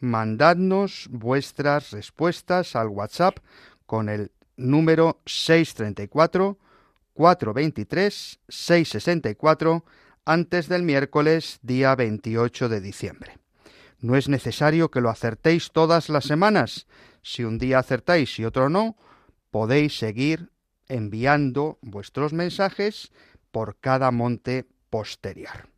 Mandadnos 0.00 1.06
vuestras 1.08 1.92
respuestas 1.92 2.74
al 2.74 2.88
WhatsApp 2.88 3.38
con 3.86 4.08
el 4.08 4.32
número 4.56 5.20
634 5.26 6.58
423 7.14 8.40
664 8.48 9.84
antes 10.24 10.68
del 10.68 10.82
miércoles 10.82 11.58
día 11.62 11.94
28 11.94 12.68
de 12.68 12.80
diciembre. 12.80 13.38
No 13.98 14.16
es 14.16 14.28
necesario 14.28 14.90
que 14.90 15.00
lo 15.00 15.10
acertéis 15.10 15.70
todas 15.72 16.08
las 16.08 16.24
semanas. 16.24 16.86
Si 17.22 17.44
un 17.44 17.58
día 17.58 17.78
acertáis 17.78 18.38
y 18.38 18.44
otro 18.44 18.68
no, 18.68 18.96
podéis 19.50 19.98
seguir 19.98 20.50
enviando 20.88 21.78
vuestros 21.82 22.32
mensajes 22.32 23.12
por 23.50 23.78
cada 23.78 24.10
monte 24.10 24.66
posterior. 24.90 25.71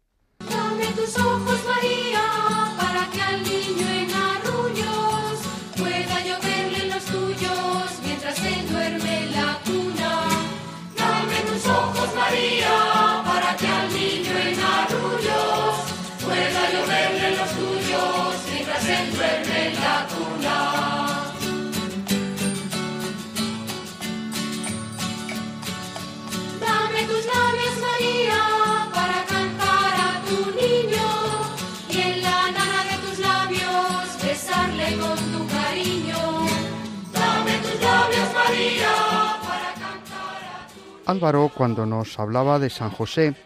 Álvaro, 41.14 41.48
cuando 41.54 41.86
nos 41.86 42.18
hablaba 42.18 42.58
de 42.58 42.70
San 42.70 42.90
José, 42.90 43.36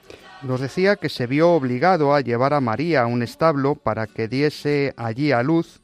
nos 0.41 0.59
decía 0.59 0.97
que 0.97 1.11
se 1.11 1.27
vio 1.27 1.51
obligado 1.51 2.15
a 2.15 2.23
llevar 2.23 2.55
a 2.55 2.63
María 2.63 3.03
a 3.03 3.07
un 3.07 3.23
establo 3.23 3.75
para 3.75 4.07
que 4.07 4.27
diese 4.27 4.95
allí 4.97 5.33
a 5.33 5.43
luz, 5.43 5.83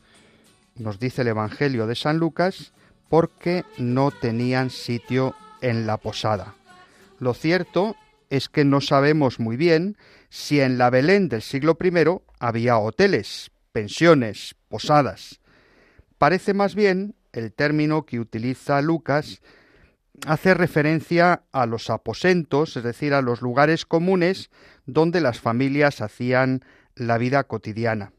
nos 0.77 0.99
dice 0.99 1.21
el 1.21 1.29
Evangelio 1.29 1.87
de 1.87 1.95
San 1.95 2.17
Lucas, 2.17 2.73
porque 3.11 3.67
no 3.77 4.13
tenían 4.13 4.71
sitio 4.71 5.35
en 5.61 5.87
la 5.87 5.99
posada. 5.99 6.55
Lo 7.19 7.35
cierto 7.35 7.97
es 8.31 8.49
que 8.49 8.65
no 8.65 8.81
sabemos 8.81 9.39
muy 9.39 9.59
bien 9.59 9.99
si 10.31 10.61
en 10.61 10.79
la 10.79 10.89
Belén 10.89 11.29
del 11.29 11.43
siglo 11.43 11.77
I 11.79 11.93
había 12.39 12.79
hoteles, 12.79 13.51
pensiones, 13.73 14.57
posadas. 14.71 15.39
Parece 16.17 16.55
más 16.55 16.75
bien 16.75 17.15
el 17.35 17.53
término 17.53 18.07
que 18.07 18.21
utiliza 18.21 18.81
Lucas 18.81 19.43
hace 20.27 20.55
referencia 20.55 21.43
a 21.53 21.67
los 21.67 21.91
aposentos, 21.91 22.77
es 22.77 22.85
decir, 22.85 23.15
a 23.15 23.23
los 23.23 23.43
lugares 23.43 23.85
comunes 23.85 24.51
donde 24.87 25.21
las 25.21 25.41
familias 25.41 26.01
hacían 26.01 26.65
la 26.95 27.19
vida 27.19 27.45
cotidiana. 27.45 28.13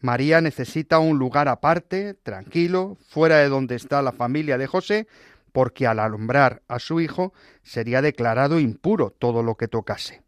María 0.00 0.40
necesita 0.40 0.98
un 0.98 1.18
lugar 1.18 1.48
aparte, 1.48 2.14
tranquilo, 2.14 2.96
fuera 3.08 3.38
de 3.38 3.48
donde 3.48 3.76
está 3.76 4.02
la 4.02 4.12
familia 4.12 4.58
de 4.58 4.66
José, 4.66 5.06
porque 5.52 5.86
al 5.86 6.00
alumbrar 6.00 6.62
a 6.66 6.78
su 6.78 7.00
hijo 7.00 7.32
sería 7.62 8.02
declarado 8.02 8.58
impuro 8.58 9.10
todo 9.10 9.42
lo 9.42 9.54
que 9.56 9.68
tocase. 9.68 10.22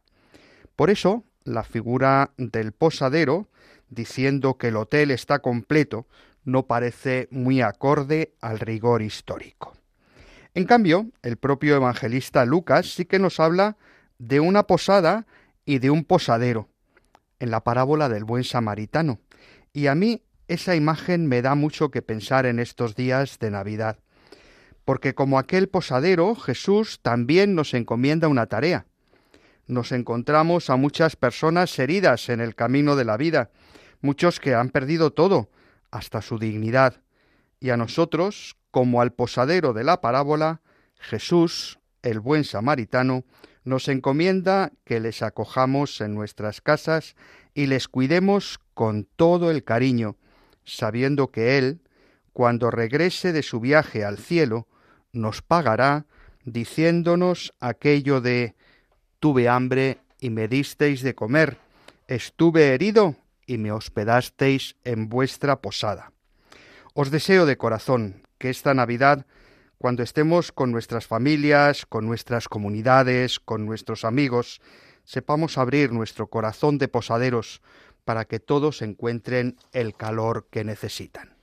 Por 0.77 0.91
eso, 0.91 1.25
la 1.43 1.65
figura 1.65 2.33
del 2.37 2.73
posadero, 2.73 3.49
diciendo 3.89 4.59
que 4.59 4.69
el 4.69 4.77
hotel 4.77 5.11
está 5.11 5.41
completo, 5.41 6.07
no 6.45 6.67
parece 6.67 7.27
muy 7.31 7.61
acorde 7.61 8.35
al 8.41 8.61
rigor 8.61 9.03
histórico. 9.03 9.75
En 10.55 10.67
cambio, 10.67 11.11
el 11.23 11.37
propio 11.37 11.75
evangelista 11.75 12.45
Lucas 12.45 12.95
sí 12.95 13.07
que 13.07 13.19
nos 13.19 13.41
habla 13.41 13.77
de 14.19 14.39
una 14.39 14.69
posada 14.69 15.27
y 15.65 15.81
de 15.81 15.91
un 15.91 16.05
posadero, 16.05 16.69
en 17.41 17.51
la 17.51 17.65
parábola 17.65 18.09
del 18.09 18.23
buen 18.23 18.45
samaritano. 18.45 19.19
Y 19.73 19.89
a 19.89 19.97
mí 19.97 20.23
esa 20.47 20.77
imagen 20.77 21.27
me 21.27 21.43
da 21.43 21.57
mucho 21.57 21.91
que 21.91 22.03
pensar 22.03 22.47
en 22.47 22.61
estos 22.61 22.95
días 22.95 23.41
de 23.41 23.51
Navidad, 23.51 23.99
porque 24.85 25.15
como 25.15 25.41
aquel 25.41 25.69
posadero, 25.69 26.37
Jesús 26.37 27.01
también 27.03 27.57
nos 27.57 27.75
encomienda 27.75 28.29
una 28.29 28.47
tarea. 28.47 28.87
Nos 29.67 29.91
encontramos 29.91 30.71
a 30.71 30.77
muchas 30.77 31.17
personas 31.17 31.77
heridas 31.81 32.29
en 32.29 32.41
el 32.41 32.55
camino 32.55 32.95
de 32.95 33.05
la 33.05 33.17
vida, 33.17 33.51
muchos 34.03 34.39
que 34.39 34.55
han 34.55 34.69
perdido 34.69 35.13
todo, 35.13 35.51
hasta 35.91 36.23
su 36.23 36.39
dignidad, 36.39 37.01
y 37.59 37.71
a 37.71 37.77
nosotros, 37.77 38.57
como 38.75 39.01
al 39.01 39.12
posadero 39.12 39.72
de 39.72 39.85
la 39.85 40.01
parábola, 40.01 40.61
Jesús, 40.99 41.79
el 42.03 42.18
buen 42.18 42.43
samaritano, 42.43 43.22
nos 43.62 43.87
encomienda 43.87 44.72
que 44.85 44.99
les 44.99 45.22
acojamos 45.22 46.01
en 46.01 46.12
nuestras 46.12 46.61
casas 46.61 47.14
y 47.55 47.66
les 47.66 47.87
cuidemos 47.87 48.59
con 48.75 49.05
todo 49.05 49.53
el 49.53 49.62
cariño, 49.62 50.16
sabiendo 50.64 51.29
que 51.29 51.57
Él, 51.57 51.83
cuando 52.33 52.72
regrese 52.72 53.33
de 53.33 53.45
su 53.45 53.61
viaje 53.61 54.05
al 54.05 54.18
cielo, 54.18 54.66
nos 55.12 55.41
pagará 55.41 56.07
diciéndonos 56.45 57.55
aquello 57.61 58.20
de 58.20 58.57
tuve 59.20 59.49
hambre 59.49 59.99
y 60.18 60.31
me 60.31 60.49
disteis 60.49 61.01
de 61.03 61.14
comer, 61.14 61.59
estuve 62.09 62.75
herido 62.75 63.14
y 63.47 63.57
me 63.57 63.70
hospedasteis 63.70 64.75
en 64.83 65.09
vuestra 65.09 65.61
posada. 65.61 66.11
Os 66.93 67.12
deseo 67.12 67.47
de 67.47 67.57
corazón 67.57 68.25
que 68.45 68.51
esta 68.51 68.75
Navidad, 68.75 69.25
cuando 69.79 70.03
estemos 70.03 70.53
con 70.53 70.71
nuestras 70.71 71.07
familias, 71.07 71.87
con 71.87 72.05
nuestras 72.05 72.47
comunidades, 72.47 73.41
con 73.41 73.65
nuestros 73.65 74.05
amigos, 74.05 74.61
sepamos 75.03 75.57
abrir 75.57 75.93
nuestro 75.93 76.27
corazón 76.27 76.77
de 76.77 76.89
posaderos 76.89 77.63
para 78.05 78.27
que 78.27 78.41
todos 78.41 78.83
encuentren 78.83 79.57
el 79.73 79.97
calor 79.97 80.47
que 80.51 80.63
necesitan. 80.63 81.34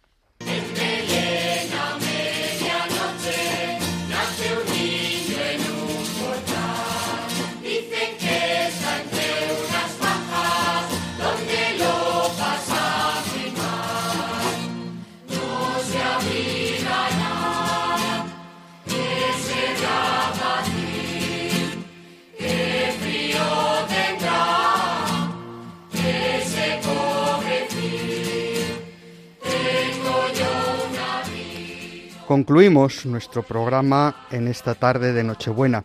Concluimos 32.31 33.05
nuestro 33.05 33.43
programa 33.43 34.15
en 34.31 34.47
esta 34.47 34.73
tarde 34.73 35.11
de 35.11 35.21
Nochebuena, 35.21 35.83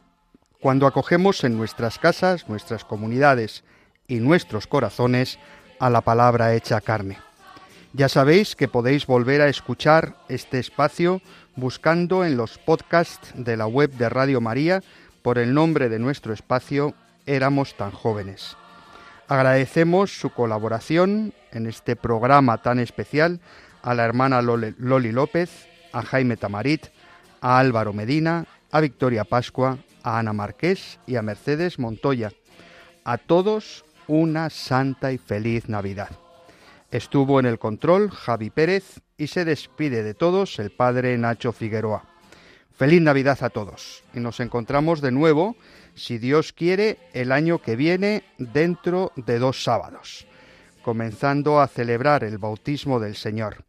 cuando 0.60 0.86
acogemos 0.86 1.42
en 1.42 1.56
nuestras 1.56 1.98
casas, 1.98 2.48
nuestras 2.48 2.84
comunidades 2.84 3.64
y 4.06 4.20
nuestros 4.20 4.68
corazones 4.68 5.40
a 5.80 5.90
la 5.90 6.02
palabra 6.02 6.54
hecha 6.54 6.80
carne. 6.80 7.18
Ya 7.94 8.08
sabéis 8.08 8.54
que 8.54 8.68
podéis 8.68 9.08
volver 9.08 9.40
a 9.40 9.48
escuchar 9.48 10.14
este 10.28 10.60
espacio 10.60 11.20
buscando 11.56 12.24
en 12.24 12.36
los 12.36 12.58
podcasts 12.58 13.32
de 13.34 13.56
la 13.56 13.66
web 13.66 13.90
de 13.94 14.08
Radio 14.08 14.40
María 14.40 14.84
por 15.22 15.38
el 15.38 15.52
nombre 15.52 15.88
de 15.88 15.98
nuestro 15.98 16.32
espacio 16.32 16.94
Éramos 17.26 17.76
tan 17.76 17.90
jóvenes. 17.90 18.56
Agradecemos 19.26 20.16
su 20.16 20.30
colaboración 20.30 21.34
en 21.50 21.66
este 21.66 21.96
programa 21.96 22.62
tan 22.62 22.78
especial 22.78 23.40
a 23.82 23.94
la 23.94 24.04
hermana 24.04 24.42
Loli 24.42 25.10
López, 25.10 25.66
a 25.92 26.02
Jaime 26.02 26.36
Tamarit, 26.36 26.86
a 27.40 27.58
Álvaro 27.58 27.92
Medina, 27.92 28.46
a 28.70 28.80
Victoria 28.80 29.24
Pascua, 29.24 29.78
a 30.02 30.18
Ana 30.18 30.32
Marqués 30.32 30.98
y 31.06 31.16
a 31.16 31.22
Mercedes 31.22 31.78
Montoya. 31.78 32.32
A 33.04 33.18
todos 33.18 33.84
una 34.06 34.50
santa 34.50 35.12
y 35.12 35.18
feliz 35.18 35.68
Navidad. 35.68 36.10
Estuvo 36.90 37.40
en 37.40 37.46
el 37.46 37.58
control 37.58 38.10
Javi 38.10 38.50
Pérez 38.50 39.00
y 39.18 39.26
se 39.26 39.44
despide 39.44 40.02
de 40.02 40.14
todos 40.14 40.58
el 40.58 40.70
padre 40.70 41.18
Nacho 41.18 41.52
Figueroa. 41.52 42.04
Feliz 42.76 43.00
Navidad 43.00 43.38
a 43.42 43.50
todos 43.50 44.04
y 44.14 44.20
nos 44.20 44.38
encontramos 44.40 45.00
de 45.00 45.10
nuevo, 45.10 45.56
si 45.94 46.18
Dios 46.18 46.52
quiere, 46.52 46.98
el 47.14 47.32
año 47.32 47.60
que 47.60 47.74
viene 47.74 48.22
dentro 48.38 49.12
de 49.16 49.38
dos 49.38 49.64
sábados, 49.64 50.26
comenzando 50.82 51.60
a 51.60 51.68
celebrar 51.68 52.22
el 52.22 52.38
bautismo 52.38 53.00
del 53.00 53.16
Señor. 53.16 53.65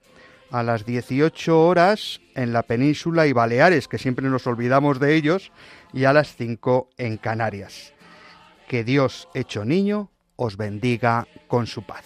A 0.51 0.63
las 0.63 0.85
18 0.85 1.61
horas 1.61 2.21
en 2.35 2.53
la 2.53 2.63
península 2.63 3.27
y 3.27 3.33
Baleares, 3.33 3.87
que 3.87 3.97
siempre 3.97 4.29
nos 4.29 4.47
olvidamos 4.47 4.99
de 4.99 5.15
ellos, 5.15 5.51
y 5.93 6.05
a 6.05 6.13
las 6.13 6.35
5 6.35 6.89
en 6.97 7.17
Canarias. 7.17 7.93
Que 8.67 8.83
Dios 8.83 9.27
hecho 9.33 9.65
niño 9.65 10.11
os 10.35 10.55
bendiga 10.55 11.27
con 11.47 11.67
su 11.67 11.83
paz. 11.83 12.05